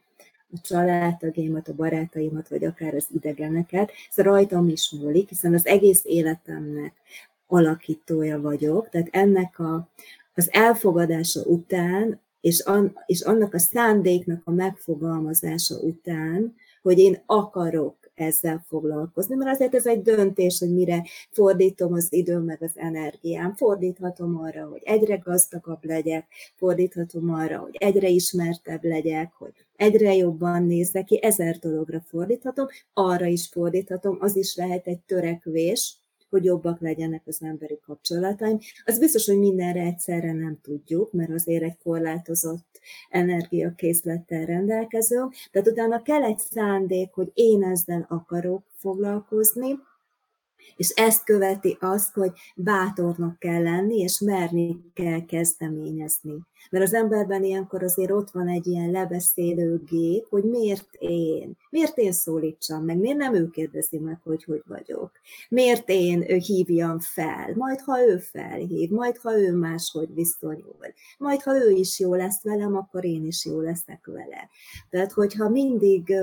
a 0.52 0.60
családtagjaimat, 0.62 1.68
a 1.68 1.74
barátaimat, 1.74 2.48
vagy 2.48 2.64
akár 2.64 2.94
az 2.94 3.06
idegeneket, 3.14 3.90
ez 4.10 4.24
rajtam 4.24 4.68
is 4.68 4.90
múlik, 4.90 5.28
hiszen 5.28 5.54
az 5.54 5.66
egész 5.66 6.00
életemnek 6.04 6.92
alakítója 7.46 8.40
vagyok, 8.40 8.88
tehát 8.88 9.08
ennek 9.10 9.58
a, 9.58 9.88
az 10.34 10.48
elfogadása 10.52 11.40
után, 11.40 12.20
és, 12.40 12.60
an, 12.60 12.98
és 13.06 13.20
annak 13.20 13.54
a 13.54 13.58
szándéknak 13.58 14.40
a 14.44 14.50
megfogalmazása 14.50 15.74
után, 15.74 16.54
hogy 16.82 16.98
én 16.98 17.22
akarok 17.26 18.03
ezzel 18.14 18.64
foglalkozni, 18.68 19.34
mert 19.34 19.50
azért 19.50 19.74
ez 19.74 19.86
egy 19.86 20.02
döntés, 20.02 20.58
hogy 20.58 20.72
mire 20.74 21.02
fordítom 21.30 21.92
az 21.92 22.12
időm 22.12 22.44
meg 22.44 22.62
az 22.62 22.72
energiám. 22.74 23.54
Fordíthatom 23.54 24.38
arra, 24.38 24.66
hogy 24.66 24.82
egyre 24.84 25.16
gazdagabb 25.16 25.84
legyek, 25.84 26.26
fordíthatom 26.56 27.30
arra, 27.30 27.58
hogy 27.58 27.76
egyre 27.78 28.08
ismertebb 28.08 28.84
legyek, 28.84 29.32
hogy 29.32 29.52
egyre 29.76 30.14
jobban 30.14 30.62
nézzek 30.62 31.04
ki, 31.04 31.22
ezer 31.22 31.58
dologra 31.58 32.00
fordíthatom, 32.00 32.66
arra 32.92 33.26
is 33.26 33.48
fordíthatom, 33.48 34.16
az 34.20 34.36
is 34.36 34.56
lehet 34.56 34.86
egy 34.86 35.00
törekvés, 35.00 35.96
hogy 36.30 36.44
jobbak 36.44 36.80
legyenek 36.80 37.22
az 37.26 37.38
emberi 37.42 37.78
kapcsolataim. 37.86 38.58
Az 38.84 38.98
biztos, 38.98 39.26
hogy 39.26 39.38
mindenre 39.38 39.80
egyszerre 39.80 40.32
nem 40.32 40.58
tudjuk, 40.62 41.12
mert 41.12 41.30
azért 41.30 41.62
egy 41.62 41.78
korlátozott 41.82 42.73
energiakészlettel 43.08 44.44
rendelkezünk, 44.44 45.34
tehát 45.50 45.68
utána 45.68 46.02
kell 46.02 46.22
egy 46.22 46.38
szándék, 46.38 47.12
hogy 47.12 47.30
én 47.34 47.64
ezzel 47.64 48.06
akarok 48.08 48.64
foglalkozni, 48.76 49.78
és 50.76 50.88
ezt 50.88 51.24
követi 51.24 51.76
azt, 51.80 52.14
hogy 52.14 52.32
bátornak 52.56 53.38
kell 53.38 53.62
lenni, 53.62 53.98
és 53.98 54.18
merni 54.18 54.76
kell 54.94 55.24
kezdeményezni. 55.24 56.34
Mert 56.70 56.84
az 56.84 56.94
emberben 56.94 57.44
ilyenkor 57.44 57.82
azért 57.82 58.10
ott 58.10 58.30
van 58.30 58.48
egy 58.48 58.66
ilyen 58.66 58.90
lebeszélő 58.90 59.82
gép, 59.88 60.26
hogy 60.28 60.44
miért 60.44 60.88
én? 60.98 61.56
Miért 61.70 61.98
én 61.98 62.12
szólítsam 62.12 62.84
meg? 62.84 62.96
Miért 62.96 63.16
nem 63.16 63.34
ő 63.34 63.50
kérdezi 63.50 63.98
meg, 63.98 64.18
hogy 64.24 64.44
hogy 64.44 64.62
vagyok? 64.66 65.10
Miért 65.48 65.88
én 65.88 66.22
hívjam 66.22 66.98
fel? 66.98 67.52
Majd, 67.54 67.80
ha 67.80 68.00
ő 68.08 68.18
felhív, 68.18 68.90
majd, 68.90 69.16
ha 69.16 69.38
ő 69.38 69.52
máshogy 69.52 70.14
viszonyul, 70.14 70.76
majd, 71.18 71.42
ha 71.42 71.56
ő 71.64 71.70
is 71.70 71.98
jó 72.00 72.14
lesz 72.14 72.42
velem, 72.42 72.76
akkor 72.76 73.04
én 73.04 73.26
is 73.26 73.44
jó 73.44 73.60
leszek 73.60 74.06
vele. 74.06 74.48
Tehát, 74.90 75.12
hogyha 75.12 75.48
mindig 75.48 76.14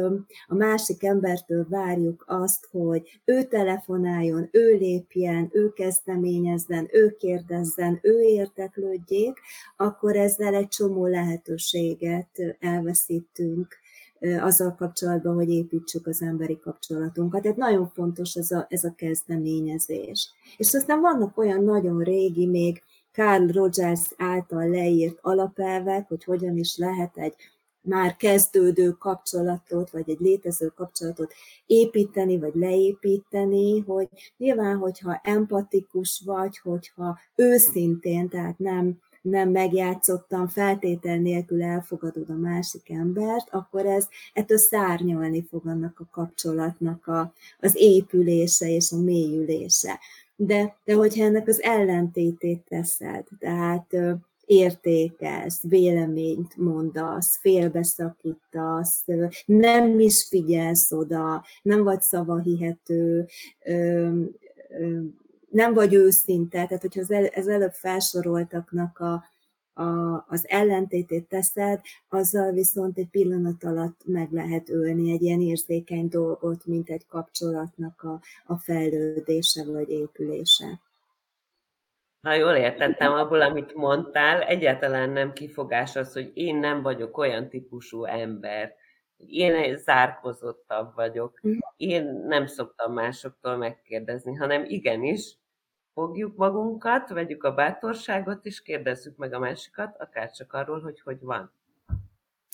a 0.47 0.55
másik 0.55 1.03
embertől 1.03 1.65
várjuk 1.69 2.23
azt, 2.27 2.67
hogy 2.71 3.21
ő 3.25 3.43
telefonáljon, 3.43 4.49
ő 4.51 4.77
lépjen, 4.77 5.49
ő 5.51 5.73
kezdeményezzen, 5.73 6.89
ő 6.91 7.15
kérdezzen, 7.19 7.99
ő 8.01 8.21
érteklődjék, 8.21 9.39
akkor 9.77 10.15
ez 10.15 10.30
ezzel 10.31 10.55
egy 10.55 10.67
csomó 10.67 11.05
lehetőséget 11.05 12.57
elveszítünk 12.59 13.77
azzal 14.39 14.75
kapcsolatban, 14.75 15.33
hogy 15.33 15.49
építsük 15.49 16.07
az 16.07 16.21
emberi 16.21 16.59
kapcsolatunkat. 16.59 17.41
Tehát 17.41 17.57
nagyon 17.57 17.87
fontos 17.87 18.33
ez 18.35 18.51
a, 18.51 18.65
ez 18.69 18.83
a 18.83 18.93
kezdeményezés. 18.95 20.31
És 20.57 20.73
aztán 20.73 20.99
vannak 20.99 21.37
olyan 21.37 21.63
nagyon 21.63 22.03
régi, 22.03 22.45
még 22.45 22.81
Carl 23.11 23.51
Rogers 23.51 24.13
által 24.17 24.69
leírt 24.69 25.17
alapelvek, 25.21 26.07
hogy 26.07 26.23
hogyan 26.23 26.57
is 26.57 26.77
lehet 26.77 27.17
egy 27.17 27.33
már 27.81 28.15
kezdődő 28.15 28.89
kapcsolatot, 28.91 29.89
vagy 29.89 30.09
egy 30.09 30.19
létező 30.19 30.67
kapcsolatot 30.67 31.33
építeni, 31.65 32.39
vagy 32.39 32.55
leépíteni, 32.55 33.79
hogy 33.79 34.07
nyilván, 34.37 34.77
hogyha 34.77 35.21
empatikus 35.23 36.21
vagy, 36.25 36.57
hogyha 36.57 37.19
őszintén, 37.35 38.29
tehát 38.29 38.59
nem, 38.59 38.99
nem 39.21 39.49
megjátszottan, 39.49 40.47
feltétel 40.47 41.17
nélkül 41.17 41.63
elfogadod 41.63 42.29
a 42.29 42.33
másik 42.33 42.89
embert, 42.89 43.47
akkor 43.51 43.85
ez 43.85 44.07
ettől 44.33 44.57
szárnyalni 44.57 45.45
fog 45.49 45.67
annak 45.67 45.99
a 45.99 46.07
kapcsolatnak 46.11 47.07
a, 47.07 47.33
az 47.59 47.73
épülése 47.75 48.69
és 48.69 48.91
a 48.91 48.97
mélyülése. 48.97 49.99
De, 50.35 50.75
de 50.83 50.93
hogyha 50.93 51.23
ennek 51.23 51.47
az 51.47 51.61
ellentétét 51.61 52.61
teszed, 52.69 53.25
tehát 53.39 53.95
értékelsz, 54.45 55.61
véleményt 55.61 56.57
mondasz, 56.57 57.39
félbeszakítasz, 57.39 59.05
nem 59.45 59.99
is 59.99 60.27
figyelsz 60.29 60.91
oda, 60.91 61.43
nem 61.61 61.83
vagy 61.83 62.01
szavahihető, 62.01 63.27
nem 65.51 65.73
vagy 65.73 65.93
őszinte, 65.93 66.65
tehát 66.65 66.81
hogyha 66.81 66.99
az, 66.99 67.11
el, 67.11 67.25
az 67.35 67.47
előbb 67.47 67.71
felsoroltaknak 67.73 68.99
a, 68.99 69.23
a, 69.73 70.15
az 70.27 70.47
ellentétét 70.47 71.27
teszed, 71.27 71.79
azzal 72.09 72.51
viszont 72.51 72.97
egy 72.97 73.09
pillanat 73.09 73.63
alatt 73.63 74.01
meg 74.05 74.31
lehet 74.31 74.69
ölni 74.69 75.11
egy 75.11 75.21
ilyen 75.21 75.41
érzékeny 75.41 76.07
dolgot, 76.07 76.65
mint 76.65 76.89
egy 76.89 77.05
kapcsolatnak 77.07 78.03
a, 78.03 78.21
a 78.45 78.57
fejlődése 78.57 79.63
vagy 79.65 79.89
épülése. 79.89 80.79
Ha 82.21 82.33
jól 82.33 82.53
értettem 82.53 83.13
abból, 83.13 83.41
amit 83.41 83.73
mondtál, 83.75 84.41
egyáltalán 84.41 85.09
nem 85.09 85.33
kifogás 85.33 85.95
az, 85.95 86.13
hogy 86.13 86.31
én 86.33 86.55
nem 86.55 86.81
vagyok 86.81 87.17
olyan 87.17 87.49
típusú 87.49 88.03
ember. 88.03 88.75
Én 89.17 89.77
zárkozottabb 89.77 90.95
vagyok. 90.95 91.39
Mhm. 91.41 91.57
Én 91.77 92.03
nem 92.27 92.45
szoktam 92.45 92.93
másoktól 92.93 93.57
megkérdezni, 93.57 94.35
hanem 94.35 94.65
igenis, 94.67 95.39
fogjuk 95.93 96.35
magunkat, 96.35 97.09
vegyük 97.09 97.43
a 97.43 97.53
bátorságot, 97.53 98.45
és 98.45 98.61
kérdezzük 98.61 99.17
meg 99.17 99.33
a 99.33 99.39
másikat, 99.39 99.97
akár 99.97 100.31
csak 100.31 100.53
arról, 100.53 100.81
hogy 100.81 101.01
hogy 101.01 101.19
van. 101.19 101.53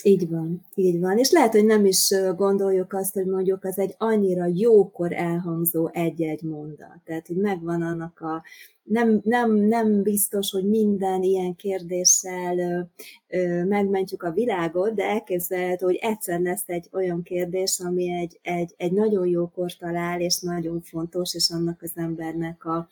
Így 0.04 0.30
van, 0.30 0.66
így 0.75 1.00
van. 1.00 1.18
És 1.18 1.32
lehet, 1.32 1.51
hogy 1.51 1.66
nem 1.66 1.86
is 1.86 2.13
gondoljuk 2.36 2.94
azt, 2.94 3.13
hogy 3.13 3.25
mondjuk 3.25 3.63
az 3.63 3.77
egy 3.77 3.96
annyira 3.98 4.46
jókor 4.54 5.13
elhangzó 5.13 5.89
egy-egy 5.94 6.42
mondat. 6.42 7.00
Tehát, 7.06 7.27
hogy 7.27 7.38
megvan 7.38 7.82
annak 7.82 8.22
a 8.22 8.44
nem, 8.88 9.22
nem, 9.24 9.56
nem 9.56 10.04
biztos, 10.04 10.51
hogy 10.51 10.63
minden 10.70 11.24
ilyen 11.24 11.56
kérdéssel 11.56 12.58
ö, 12.58 12.80
ö, 13.27 13.63
megmentjük 13.63 14.24
a 14.24 14.32
világot, 14.32 14.94
de 14.94 15.04
elképzelhető, 15.04 15.86
hogy 15.86 15.96
egyszer 16.01 16.39
lesz 16.39 16.63
egy 16.66 16.89
olyan 16.92 17.24
kérdés, 17.24 17.80
ami 17.80 18.12
egy, 18.12 18.39
egy, 18.42 18.74
egy 18.77 18.92
nagyon 18.92 19.27
jókor 19.27 19.72
talál, 19.75 20.22
és 20.22 20.39
nagyon 20.39 20.82
fontos, 20.82 21.34
és 21.34 21.50
annak 21.50 21.82
az 21.82 21.92
embernek 21.96 22.66
a, 22.66 22.88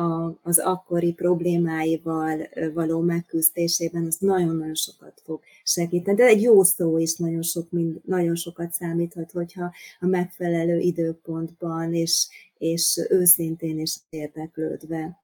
a, 0.00 0.38
az 0.42 0.58
akkori 0.58 1.12
problémáival 1.12 2.48
való 2.74 3.00
megküzdésében 3.00 4.06
az 4.06 4.16
nagyon-nagyon 4.18 4.74
sokat 4.74 5.22
fog 5.24 5.40
segíteni. 5.64 6.16
De 6.16 6.24
egy 6.24 6.42
jó 6.46 6.62
szó 6.62 6.98
is 6.98 7.16
nagyon, 7.16 7.42
sok, 7.42 7.70
mind, 7.70 8.00
nagyon 8.04 8.34
sokat 8.34 8.72
számíthat, 8.72 9.30
hogyha 9.30 9.74
a 10.00 10.06
megfelelő 10.06 10.78
időpontban 10.78 11.94
és, 11.94 12.28
és 12.58 13.06
őszintén 13.08 13.78
és 13.78 13.96
érdeklődve 14.08 15.22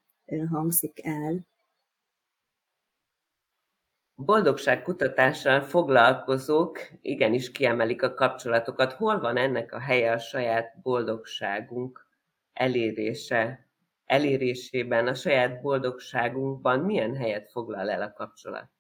hangzik 0.51 1.05
el. 1.05 1.47
Boldogság 4.15 4.83
kutatással 4.83 5.61
foglalkozók 5.61 6.79
igenis 7.03 7.51
kiemelik 7.51 8.03
a 8.03 8.15
kapcsolatokat. 8.15 8.93
Hol 8.93 9.21
van 9.21 9.37
ennek 9.37 9.73
a 9.73 9.79
helye 9.79 10.13
a 10.13 10.19
saját 10.19 10.81
boldogságunk 10.83 12.07
elérése, 12.53 13.67
elérésében, 14.05 15.07
a 15.07 15.15
saját 15.15 15.61
boldogságunkban 15.61 16.81
milyen 16.81 17.17
helyet 17.17 17.51
foglal 17.51 17.91
el 17.91 18.03
a 18.03 18.13
kapcsolat? 18.13 18.71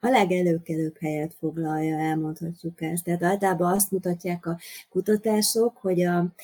A 0.00 0.08
legelőkelőbb 0.08 0.96
helyet 1.00 1.34
foglalja, 1.38 1.98
elmondhatjuk 1.98 2.82
ezt. 2.82 3.04
Tehát 3.04 3.22
általában 3.22 3.72
azt 3.72 3.90
mutatják 3.90 4.46
a 4.46 4.58
kutatások, 4.90 5.76
hogy 5.76 6.02
a 6.02 6.34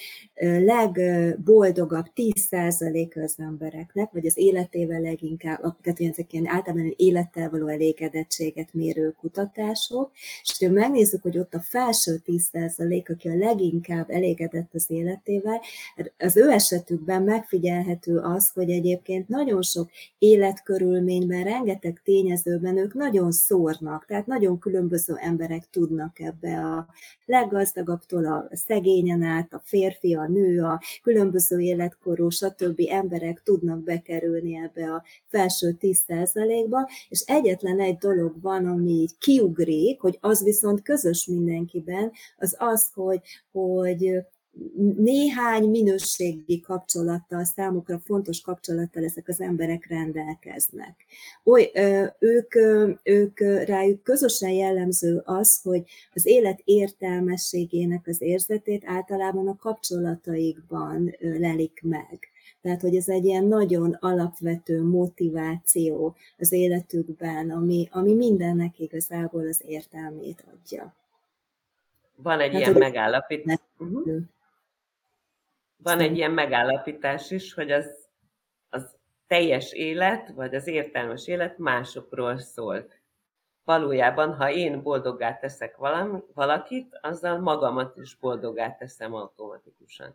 legboldogabb 0.58 2.06
10% 2.14 3.24
az 3.24 3.34
embereknek, 3.38 4.12
vagy 4.12 4.26
az 4.26 4.38
életével 4.38 5.00
leginkább, 5.00 5.58
tehát 5.82 6.00
ezek 6.00 6.32
ilyen 6.32 6.46
általában 6.46 6.94
élettel 6.96 7.50
való 7.50 7.66
elégedettséget 7.66 8.74
mérő 8.74 9.14
kutatások, 9.20 10.10
és 10.42 10.56
ha 10.58 10.70
megnézzük, 10.70 11.22
hogy 11.22 11.38
ott 11.38 11.54
a 11.54 11.60
felső 11.60 12.22
10%, 12.26 13.10
aki 13.10 13.28
a 13.28 13.36
leginkább 13.36 14.10
elégedett 14.10 14.74
az 14.74 14.84
életével, 14.88 15.60
az 16.18 16.36
ő 16.36 16.50
esetükben 16.50 17.22
megfigyelhető 17.22 18.18
az, 18.18 18.50
hogy 18.50 18.70
egyébként 18.70 19.28
nagyon 19.28 19.62
sok 19.62 19.90
életkörülményben, 20.18 21.44
rengeteg 21.44 22.00
tényezőben 22.04 22.76
ők 22.76 22.94
nagyon 22.94 23.32
szórnak, 23.46 24.04
tehát 24.04 24.26
nagyon 24.26 24.58
különböző 24.58 25.14
emberek 25.16 25.70
tudnak 25.70 26.18
ebbe 26.18 26.60
a 26.60 26.86
leggazdagabbtól 27.24 28.26
a 28.26 28.48
szegényen 28.50 29.22
át, 29.22 29.52
a 29.52 29.62
férfi, 29.64 30.14
a 30.14 30.28
nő, 30.28 30.62
a 30.62 30.80
különböző 31.02 31.58
életkorú, 31.58 32.28
stb. 32.28 32.80
emberek 32.88 33.42
tudnak 33.42 33.82
bekerülni 33.82 34.56
ebbe 34.56 34.92
a 34.92 35.04
felső 35.28 35.76
10%-ba, 35.80 36.88
és 37.08 37.20
egyetlen 37.26 37.80
egy 37.80 37.96
dolog 37.96 38.40
van, 38.40 38.66
ami 38.66 38.90
így 38.90 39.18
kiugrik, 39.18 40.00
hogy 40.00 40.18
az 40.20 40.42
viszont 40.42 40.82
közös 40.82 41.26
mindenkiben, 41.26 42.12
az 42.36 42.56
az, 42.58 42.90
hogy, 42.94 43.20
hogy 43.52 44.24
néhány 44.96 45.70
minőségi 45.70 46.60
kapcsolattal, 46.60 47.44
számukra 47.44 47.98
fontos 47.98 48.40
kapcsolattal 48.40 49.04
ezek 49.04 49.28
az 49.28 49.40
emberek 49.40 49.86
rendelkeznek. 49.88 51.04
Oly, 51.44 51.70
ők, 52.18 52.54
ők 53.02 53.40
rájuk 53.66 54.02
közösen 54.02 54.50
jellemző 54.50 55.22
az, 55.24 55.60
hogy 55.62 55.82
az 56.14 56.26
élet 56.26 56.60
értelmességének 56.64 58.06
az 58.06 58.22
érzetét 58.22 58.82
általában 58.86 59.48
a 59.48 59.56
kapcsolataikban 59.56 61.14
lelik 61.20 61.80
meg. 61.82 62.18
Tehát, 62.62 62.80
hogy 62.80 62.96
ez 62.96 63.08
egy 63.08 63.24
ilyen 63.24 63.44
nagyon 63.44 63.96
alapvető 64.00 64.82
motiváció 64.82 66.16
az 66.38 66.52
életükben, 66.52 67.50
ami, 67.50 67.88
ami 67.92 68.14
mindennek 68.14 68.78
igazából 68.78 69.46
az 69.48 69.62
értelmét 69.66 70.44
adja. 70.52 70.94
Van 72.16 72.40
egy 72.40 72.52
hát, 72.52 72.60
ilyen 72.60 72.72
megállapítás. 72.72 73.58
Uh-huh 73.78 74.22
van 75.76 76.00
egy 76.00 76.16
ilyen 76.16 76.30
megállapítás 76.30 77.30
is, 77.30 77.54
hogy 77.54 77.70
az, 77.70 78.08
az 78.68 78.96
teljes 79.26 79.72
élet, 79.72 80.28
vagy 80.28 80.54
az 80.54 80.66
értelmes 80.66 81.26
élet 81.26 81.58
másokról 81.58 82.38
szól. 82.38 82.92
Valójában, 83.64 84.34
ha 84.34 84.50
én 84.50 84.82
boldoggá 84.82 85.38
teszek 85.38 85.76
valami, 85.76 86.18
valakit, 86.34 86.98
azzal 87.00 87.38
magamat 87.38 87.96
is 87.96 88.16
boldoggá 88.16 88.76
teszem 88.76 89.14
automatikusan. 89.14 90.14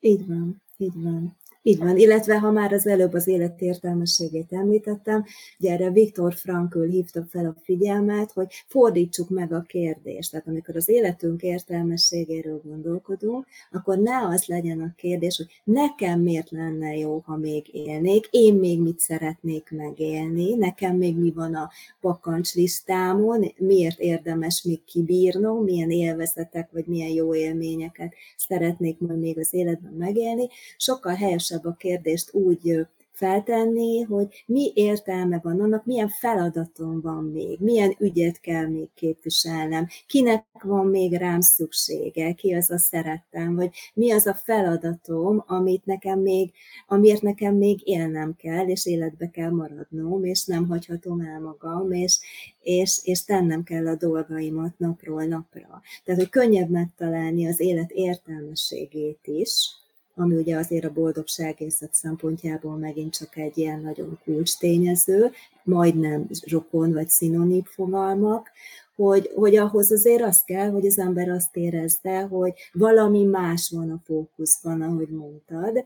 Így 0.00 0.26
van, 0.26 0.62
így 0.76 1.02
van. 1.02 1.36
Így 1.62 1.78
van, 1.78 1.96
illetve 1.96 2.38
ha 2.38 2.50
már 2.50 2.72
az 2.72 2.86
előbb 2.86 3.12
az 3.12 3.26
élet 3.26 3.60
értelmességét 3.60 4.52
említettem, 4.52 5.24
ugye 5.58 5.72
erre 5.72 5.90
Viktor 5.90 6.34
Frankl 6.34 6.82
hívta 6.82 7.24
fel 7.28 7.46
a 7.46 7.60
figyelmet, 7.62 8.32
hogy 8.32 8.46
fordítsuk 8.66 9.28
meg 9.28 9.52
a 9.52 9.62
kérdést. 9.62 10.30
Tehát 10.30 10.46
amikor 10.46 10.76
az 10.76 10.88
életünk 10.88 11.42
értelmességéről 11.42 12.60
gondolkodunk, 12.64 13.46
akkor 13.70 13.98
ne 13.98 14.26
az 14.26 14.44
legyen 14.44 14.80
a 14.80 14.94
kérdés, 14.96 15.36
hogy 15.36 15.62
nekem 15.64 16.20
miért 16.20 16.50
lenne 16.50 16.96
jó, 16.96 17.22
ha 17.24 17.36
még 17.36 17.74
élnék, 17.74 18.28
én 18.30 18.54
még 18.54 18.80
mit 18.80 19.00
szeretnék 19.00 19.70
megélni, 19.70 20.54
nekem 20.54 20.96
még 20.96 21.16
mi 21.16 21.30
van 21.30 21.54
a 21.54 21.70
pakancs 22.00 22.54
listámon, 22.54 23.52
miért 23.56 23.98
érdemes 23.98 24.62
még 24.62 24.84
kibírnom, 24.84 25.64
milyen 25.64 25.90
élvezetek 25.90 26.68
vagy 26.72 26.86
milyen 26.86 27.10
jó 27.10 27.34
élményeket 27.34 28.14
szeretnék 28.36 28.98
majd 28.98 29.18
még 29.18 29.38
az 29.38 29.54
életben 29.54 29.92
megélni. 29.92 30.48
Sokkal 30.76 31.14
helyes 31.14 31.49
fontosabb 31.50 31.64
a 31.64 31.76
kérdést 31.76 32.34
úgy 32.34 32.86
feltenni, 33.12 34.00
hogy 34.00 34.44
mi 34.46 34.72
értelme 34.74 35.40
van 35.42 35.60
annak, 35.60 35.84
milyen 35.84 36.08
feladatom 36.08 37.00
van 37.00 37.24
még, 37.24 37.60
milyen 37.60 37.96
ügyet 37.98 38.40
kell 38.40 38.66
még 38.66 38.88
képviselnem, 38.94 39.86
kinek 40.06 40.44
van 40.62 40.86
még 40.86 41.12
rám 41.12 41.40
szüksége, 41.40 42.32
ki 42.32 42.54
az 42.54 42.70
a 42.70 42.78
szerettem, 42.78 43.54
vagy 43.54 43.70
mi 43.94 44.12
az 44.12 44.26
a 44.26 44.34
feladatom, 44.34 45.44
amit 45.46 45.84
nekem 45.84 46.18
még, 46.18 46.52
amiért 46.86 47.22
nekem 47.22 47.54
még 47.54 47.80
élnem 47.84 48.36
kell, 48.36 48.66
és 48.68 48.86
életbe 48.86 49.30
kell 49.30 49.50
maradnom, 49.50 50.24
és 50.24 50.44
nem 50.44 50.66
hagyhatom 50.66 51.20
el 51.20 51.40
magam, 51.40 51.92
és, 51.92 52.18
és, 52.60 53.00
és 53.02 53.24
tennem 53.24 53.62
kell 53.62 53.86
a 53.86 53.96
dolgaimat 53.96 54.78
napról 54.78 55.24
napra. 55.24 55.80
Tehát, 56.04 56.20
hogy 56.20 56.30
könnyebb 56.30 56.70
megtalálni 56.70 57.46
az 57.46 57.60
élet 57.60 57.90
értelmességét 57.90 59.26
is, 59.26 59.79
ami 60.20 60.36
ugye 60.36 60.56
azért 60.56 60.84
a 60.84 60.92
boldogságészet 60.92 61.94
szempontjából 61.94 62.76
megint 62.76 63.12
csak 63.12 63.36
egy 63.36 63.58
ilyen 63.58 63.80
nagyon 63.80 64.18
kulcs 64.24 64.58
tényező, 64.58 65.30
majdnem 65.62 66.28
rokon 66.50 66.92
vagy 66.92 67.08
szinonív 67.08 67.64
fogalmak, 67.64 68.50
hogy, 68.96 69.30
hogy 69.34 69.56
ahhoz 69.56 69.92
azért 69.92 70.22
az 70.22 70.42
kell, 70.44 70.70
hogy 70.70 70.86
az 70.86 70.98
ember 70.98 71.28
azt 71.28 71.56
érezze, 71.56 72.20
hogy 72.20 72.52
valami 72.72 73.24
más 73.24 73.70
van 73.74 73.90
a 73.90 74.00
fókuszban, 74.04 74.82
ahogy 74.82 75.08
mondtad. 75.08 75.84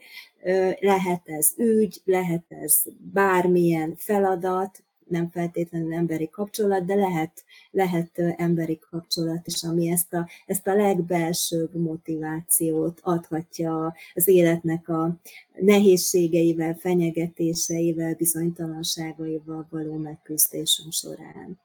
Lehet 0.80 1.22
ez 1.24 1.52
ügy, 1.56 2.00
lehet 2.04 2.44
ez 2.48 2.82
bármilyen 3.12 3.94
feladat, 3.96 4.82
nem 5.06 5.30
feltétlenül 5.30 5.94
emberi 5.94 6.28
kapcsolat, 6.30 6.84
de 6.84 6.94
lehet, 6.94 7.44
lehet 7.70 8.18
emberi 8.36 8.78
kapcsolat 8.90 9.46
is, 9.46 9.62
ami 9.62 9.90
ezt 9.90 10.14
a, 10.14 10.28
ezt 10.46 10.66
a 10.66 10.74
legbelsőbb 10.74 11.74
motivációt 11.74 13.00
adhatja 13.02 13.94
az 14.14 14.28
életnek 14.28 14.88
a 14.88 15.16
nehézségeivel, 15.54 16.74
fenyegetéseivel, 16.74 18.14
bizonytalanságaival 18.14 19.66
való 19.70 19.96
megküzdésünk 19.96 20.92
során. 20.92 21.60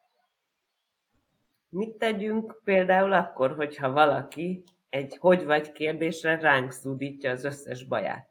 Mit 1.70 1.90
tegyünk 1.90 2.62
például 2.64 3.14
akkor, 3.14 3.56
hogyha 3.56 3.92
valaki 3.92 4.64
egy 4.90 5.18
hogy 5.18 5.46
vagy 5.46 5.72
kérdésre 5.72 6.40
ránk 6.40 6.72
szúdítja 6.72 7.32
az 7.32 7.44
összes 7.44 7.84
baját? 7.84 8.29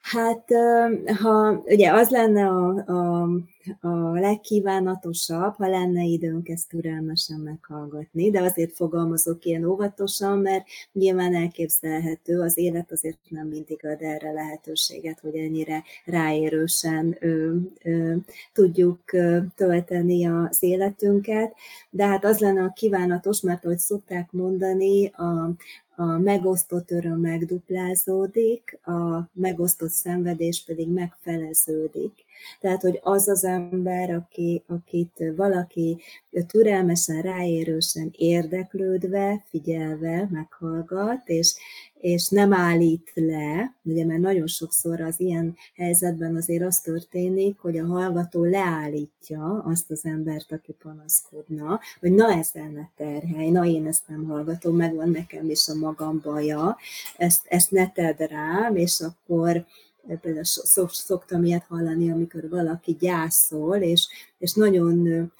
Hát, 0.00 0.44
ha 1.22 1.62
ugye 1.64 1.92
az 1.92 2.08
lenne 2.08 2.46
a, 2.46 2.68
a, 2.92 3.28
a 3.80 4.18
legkívánatosabb, 4.18 5.54
ha 5.54 5.68
lenne 5.68 6.04
időnk 6.04 6.48
ezt 6.48 6.68
türelmesen 6.68 7.40
meghallgatni, 7.40 8.30
de 8.30 8.40
azért 8.40 8.74
fogalmazok 8.74 9.44
ilyen 9.44 9.64
óvatosan, 9.64 10.38
mert 10.38 10.66
nyilván 10.92 11.34
elképzelhető, 11.34 12.40
az 12.40 12.58
élet 12.58 12.92
azért 12.92 13.18
nem 13.28 13.46
mindig 13.46 13.86
ad 13.86 14.02
erre 14.02 14.32
lehetőséget, 14.32 15.20
hogy 15.20 15.34
ennyire 15.34 15.82
ráérősen 16.04 17.16
ö, 17.20 17.56
ö, 17.82 18.14
tudjuk 18.52 19.00
tölteni 19.54 20.26
az 20.26 20.62
életünket, 20.62 21.54
de 21.90 22.06
hát 22.06 22.24
az 22.24 22.38
lenne 22.38 22.62
a 22.62 22.72
kívánatos, 22.72 23.40
mert 23.40 23.64
ahogy 23.64 23.78
szokták 23.78 24.32
mondani, 24.32 25.06
a, 25.06 25.50
a 25.96 26.18
megosztott 26.18 26.90
öröm 26.90 27.20
megduplázódik, 27.20 28.78
a 28.82 29.28
megosztott 29.32 29.90
szenvedés 29.90 30.62
pedig 30.66 30.88
megfeleződik. 30.88 32.12
Tehát, 32.60 32.80
hogy 32.80 32.98
az 33.02 33.28
az 33.28 33.44
ember, 33.44 34.10
aki, 34.10 34.62
akit 34.66 35.24
valaki 35.36 35.98
türelmesen, 36.46 37.22
ráérősen 37.22 38.10
érdeklődve, 38.16 39.44
figyelve 39.48 40.28
meghallgat, 40.30 41.28
és, 41.28 41.54
és 42.00 42.28
nem 42.28 42.52
állít 42.52 43.10
le, 43.14 43.74
ugye 43.82 44.04
mert 44.04 44.20
nagyon 44.20 44.46
sokszor 44.46 45.00
az 45.00 45.20
ilyen 45.20 45.56
helyzetben 45.74 46.36
azért 46.36 46.64
az 46.64 46.80
történik, 46.80 47.58
hogy 47.58 47.78
a 47.78 47.86
hallgató 47.86 48.44
leállítja 48.44 49.62
azt 49.66 49.90
az 49.90 50.04
embert, 50.04 50.52
aki 50.52 50.72
panaszkodna, 50.82 51.80
hogy 52.00 52.12
na 52.12 52.32
ezzel 52.32 52.68
ne 52.68 52.88
terhelj, 52.96 53.50
na 53.50 53.64
én 53.64 53.86
ezt 53.86 54.08
nem 54.08 54.24
hallgatom, 54.24 54.76
megvan 54.76 55.10
nekem 55.10 55.50
is 55.50 55.68
a 55.68 55.74
magam 55.74 56.20
baja, 56.22 56.76
ezt, 57.16 57.46
ezt 57.48 57.70
ne 57.70 57.90
tedd 57.90 58.16
rám, 58.28 58.76
és 58.76 59.00
akkor 59.00 59.66
például 60.18 60.44
szoktam 60.88 61.44
ilyet 61.44 61.64
hallani, 61.68 62.10
amikor 62.10 62.48
valaki 62.48 62.96
gyászol, 63.00 63.76
és, 63.76 64.08
és 64.38 64.52
nagyon 64.52 65.30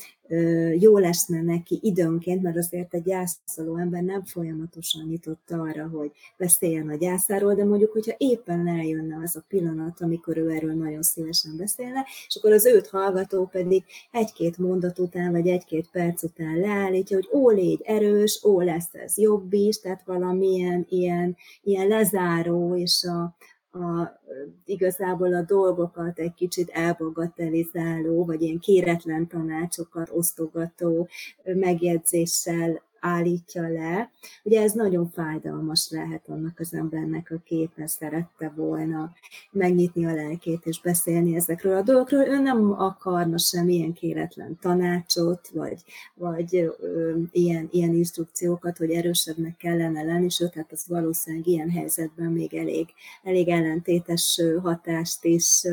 jó 0.79 0.99
leszne 0.99 1.43
neki 1.43 1.79
időnként, 1.83 2.43
mert 2.43 2.57
azért 2.57 2.95
egy 2.95 3.03
gyászoló 3.03 3.77
ember 3.77 4.03
nem 4.03 4.25
folyamatosan 4.25 5.07
nyitott 5.07 5.51
arra, 5.51 5.89
hogy 5.89 6.11
beszéljen 6.37 6.89
a 6.89 6.97
gyászáról, 6.97 7.55
de 7.55 7.65
mondjuk, 7.65 7.93
hogyha 7.93 8.15
éppen 8.17 8.69
eljönne 8.69 9.19
az 9.23 9.37
a 9.37 9.45
pillanat, 9.49 10.01
amikor 10.01 10.37
ő 10.37 10.51
erről 10.51 10.75
nagyon 10.75 11.03
szívesen 11.03 11.57
beszélne, 11.57 12.07
és 12.27 12.37
akkor 12.37 12.53
az 12.53 12.67
őt 12.67 12.89
hallgató 12.89 13.47
pedig 13.47 13.85
egy-két 14.11 14.59
mondat 14.59 14.99
után, 14.99 15.31
vagy 15.31 15.49
egy-két 15.49 15.89
perc 15.93 16.23
után 16.23 16.59
leállítja, 16.59 17.17
hogy 17.17 17.29
ó, 17.33 17.51
légy 17.51 17.81
erős, 17.85 18.41
ó, 18.45 18.61
lesz 18.61 18.95
ez 18.95 19.19
jobb 19.19 19.53
is, 19.53 19.81
tehát 19.81 20.03
valamilyen 20.05 20.87
ilyen, 20.89 21.37
ilyen 21.63 21.89
lezáró, 21.89 22.77
és 22.77 23.05
a, 23.05 23.37
a, 23.73 24.21
igazából 24.65 25.35
a 25.35 25.43
dolgokat 25.43 26.19
egy 26.19 26.35
kicsit 26.35 26.71
elbagatelizáló, 26.71 28.25
vagy 28.25 28.43
ilyen 28.43 28.59
kéretlen 28.59 29.27
tanácsokat 29.27 30.11
osztogató 30.13 31.09
megjegyzéssel 31.45 32.83
állítja 33.01 33.69
le. 33.69 34.11
Ugye 34.43 34.63
ez 34.63 34.73
nagyon 34.73 35.11
fájdalmas 35.11 35.91
lehet 35.91 36.29
annak 36.29 36.61
az 36.61 36.75
embernek, 36.75 37.31
aki 37.31 37.57
éppen 37.57 37.87
szerette 37.87 38.53
volna 38.57 39.13
megnyitni 39.51 40.07
a 40.07 40.15
lelkét 40.15 40.67
és 40.67 40.81
beszélni 40.81 41.37
ezekről 41.37 41.77
a 41.77 41.83
dolgokról. 41.83 42.27
Ő 42.27 42.39
nem 42.39 42.73
akarna 42.73 43.39
semmilyen 43.39 43.93
kéretlen 43.93 44.59
tanácsot, 44.61 45.49
vagy, 45.49 45.83
vagy 46.15 46.57
ö, 46.81 47.17
ilyen, 47.31 47.69
ilyen 47.73 47.95
instrukciókat, 47.95 48.79
hogy 48.79 48.91
erősebbnek 48.91 49.57
kellene 49.57 50.03
lenni, 50.03 50.29
sőt, 50.29 50.55
hát 50.55 50.73
az 50.73 50.85
valószínűleg 50.89 51.47
ilyen 51.47 51.71
helyzetben 51.71 52.33
még 52.33 52.55
elég, 52.55 52.87
elég 53.23 53.49
ellentétes 53.49 54.41
hatást 54.63 55.25
is 55.25 55.67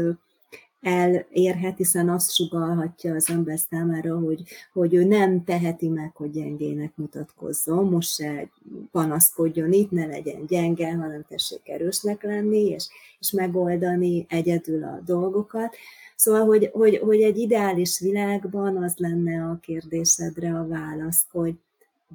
elérhet, 0.81 1.77
hiszen 1.77 2.09
azt 2.09 2.33
sugalhatja 2.33 3.15
az 3.15 3.29
ember 3.29 3.59
számára, 3.69 4.19
hogy, 4.19 4.43
hogy 4.73 4.93
ő 4.93 5.03
nem 5.03 5.43
teheti 5.43 5.87
meg, 5.87 6.15
hogy 6.15 6.31
gyengének 6.31 6.91
mutatkozzon, 6.95 7.85
most 7.85 8.13
se 8.13 8.49
panaszkodjon 8.91 9.71
itt, 9.71 9.91
ne 9.91 10.05
legyen 10.05 10.45
gyenge, 10.45 10.93
hanem 10.93 11.25
tessék 11.27 11.69
erősnek 11.69 12.23
lenni, 12.23 12.65
és, 12.65 12.87
és 13.19 13.31
megoldani 13.31 14.25
egyedül 14.29 14.83
a 14.83 15.01
dolgokat. 15.05 15.75
Szóval, 16.15 16.45
hogy, 16.45 16.69
hogy, 16.73 16.97
hogy 16.97 17.21
egy 17.21 17.37
ideális 17.37 17.99
világban 17.99 18.83
az 18.83 18.93
lenne 18.97 19.43
a 19.43 19.59
kérdésedre 19.61 20.59
a 20.59 20.67
válasz, 20.67 21.25
hogy, 21.31 21.55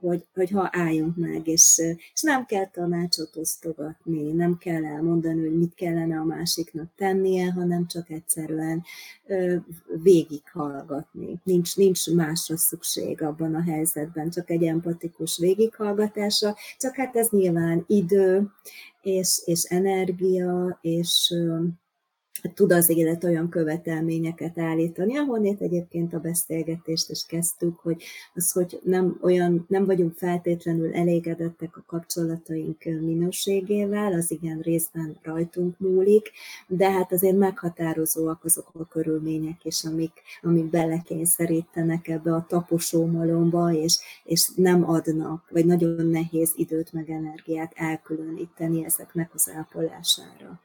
hogy, 0.00 0.26
hogy 0.34 0.50
ha 0.50 0.68
álljunk 0.72 1.16
meg, 1.16 1.46
és, 1.46 1.82
és 2.14 2.22
nem 2.22 2.46
kell 2.46 2.66
tanácsot 2.66 3.36
osztogatni, 3.36 4.32
nem 4.32 4.58
kell 4.58 4.84
elmondani, 4.84 5.40
hogy 5.40 5.58
mit 5.58 5.74
kellene 5.74 6.18
a 6.18 6.24
másiknak 6.24 6.90
tennie, 6.96 7.52
hanem 7.52 7.86
csak 7.86 8.10
egyszerűen 8.10 8.84
végighallgatni. 10.02 11.40
Nincs, 11.44 11.76
nincs 11.76 12.10
másra 12.10 12.56
szükség 12.56 13.22
abban 13.22 13.54
a 13.54 13.62
helyzetben, 13.62 14.30
csak 14.30 14.50
egy 14.50 14.62
empatikus 14.62 15.38
végighallgatása, 15.38 16.56
csak 16.78 16.94
hát 16.94 17.16
ez 17.16 17.28
nyilván 17.28 17.84
idő, 17.86 18.50
és, 19.02 19.42
és 19.44 19.62
energia, 19.62 20.78
és, 20.80 21.34
tud 22.54 22.72
az 22.72 22.88
élet 22.88 23.24
olyan 23.24 23.48
követelményeket 23.48 24.58
állítani, 24.58 25.16
ahonnét 25.16 25.60
egyébként 25.60 26.14
a 26.14 26.18
beszélgetést 26.18 27.10
is 27.10 27.26
kezdtük, 27.26 27.78
hogy 27.78 28.02
az, 28.34 28.52
hogy 28.52 28.80
nem, 28.84 29.18
olyan, 29.20 29.64
nem 29.68 29.84
vagyunk 29.86 30.16
feltétlenül 30.16 30.94
elégedettek 30.94 31.76
a 31.76 31.84
kapcsolataink 31.86 32.84
minőségével, 32.84 34.12
az 34.12 34.30
igen 34.30 34.60
részben 34.60 35.18
rajtunk 35.22 35.78
múlik, 35.78 36.30
de 36.66 36.90
hát 36.90 37.12
azért 37.12 37.36
meghatározóak 37.36 38.44
azok 38.44 38.70
a 38.72 38.86
körülmények 38.86 39.64
is, 39.64 39.84
amik, 39.84 40.12
amik 40.42 40.64
belekényszerítenek 40.64 42.08
ebbe 42.08 42.34
a 42.34 42.46
taposó 42.48 43.06
malomba, 43.06 43.72
és, 43.72 43.98
és 44.24 44.50
nem 44.56 44.90
adnak, 44.90 45.48
vagy 45.50 45.66
nagyon 45.66 46.06
nehéz 46.06 46.52
időt 46.56 46.92
meg 46.92 47.10
energiát 47.10 47.72
elkülöníteni 47.76 48.84
ezeknek 48.84 49.30
az 49.34 49.50
ápolására. 49.56 50.60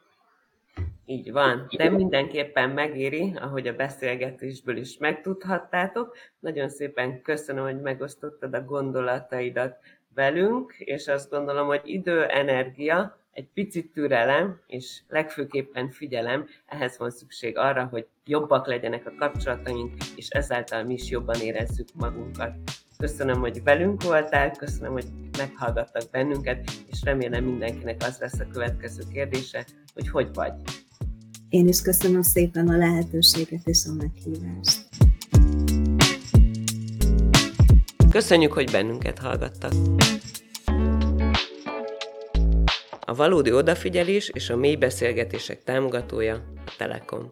Így 1.09 1.31
van, 1.31 1.67
de 1.77 1.89
mindenképpen 1.89 2.69
megéri, 2.69 3.33
ahogy 3.39 3.67
a 3.67 3.75
beszélgetésből 3.75 4.77
is 4.77 4.97
megtudhattátok. 4.97 6.17
Nagyon 6.39 6.69
szépen 6.69 7.21
köszönöm, 7.21 7.63
hogy 7.63 7.81
megosztottad 7.81 8.53
a 8.53 8.63
gondolataidat 8.63 9.77
velünk, 10.15 10.75
és 10.77 11.07
azt 11.07 11.29
gondolom, 11.29 11.67
hogy 11.67 11.81
idő, 11.83 12.23
energia, 12.23 13.19
egy 13.31 13.47
picit 13.53 13.91
türelem, 13.93 14.61
és 14.67 15.01
legfőképpen 15.07 15.89
figyelem, 15.89 16.47
ehhez 16.65 16.97
van 16.97 17.09
szükség 17.09 17.57
arra, 17.57 17.85
hogy 17.85 18.07
jobbak 18.25 18.67
legyenek 18.67 19.05
a 19.05 19.15
kapcsolataink, 19.17 19.93
és 20.15 20.29
ezáltal 20.29 20.83
mi 20.83 20.93
is 20.93 21.09
jobban 21.09 21.39
érezzük 21.41 21.87
magunkat. 21.93 22.53
Köszönöm, 22.97 23.39
hogy 23.39 23.63
velünk 23.63 24.03
voltál, 24.03 24.51
köszönöm, 24.51 24.91
hogy 24.91 25.05
meghallgattak 25.37 26.03
bennünket, 26.11 26.69
és 26.91 27.03
remélem 27.03 27.43
mindenkinek 27.43 28.01
az 28.03 28.19
lesz 28.19 28.39
a 28.39 28.47
következő 28.51 29.03
kérdése, 29.13 29.65
hogy 29.93 30.09
hogy 30.09 30.29
vagy. 30.33 30.53
Én 31.49 31.67
is 31.67 31.81
köszönöm 31.81 32.21
szépen 32.21 32.67
a 32.67 32.77
lehetőséget 32.77 33.67
és 33.67 33.85
a 33.85 33.93
meghívást. 33.93 34.85
Köszönjük, 38.09 38.53
hogy 38.53 38.71
bennünket 38.71 39.19
hallgattak. 39.19 39.71
A 43.05 43.15
valódi 43.15 43.51
odafigyelés 43.51 44.29
és 44.29 44.49
a 44.49 44.55
mély 44.55 44.75
beszélgetések 44.75 45.63
támogatója 45.63 46.33
a 46.65 46.73
Telekom. 46.77 47.29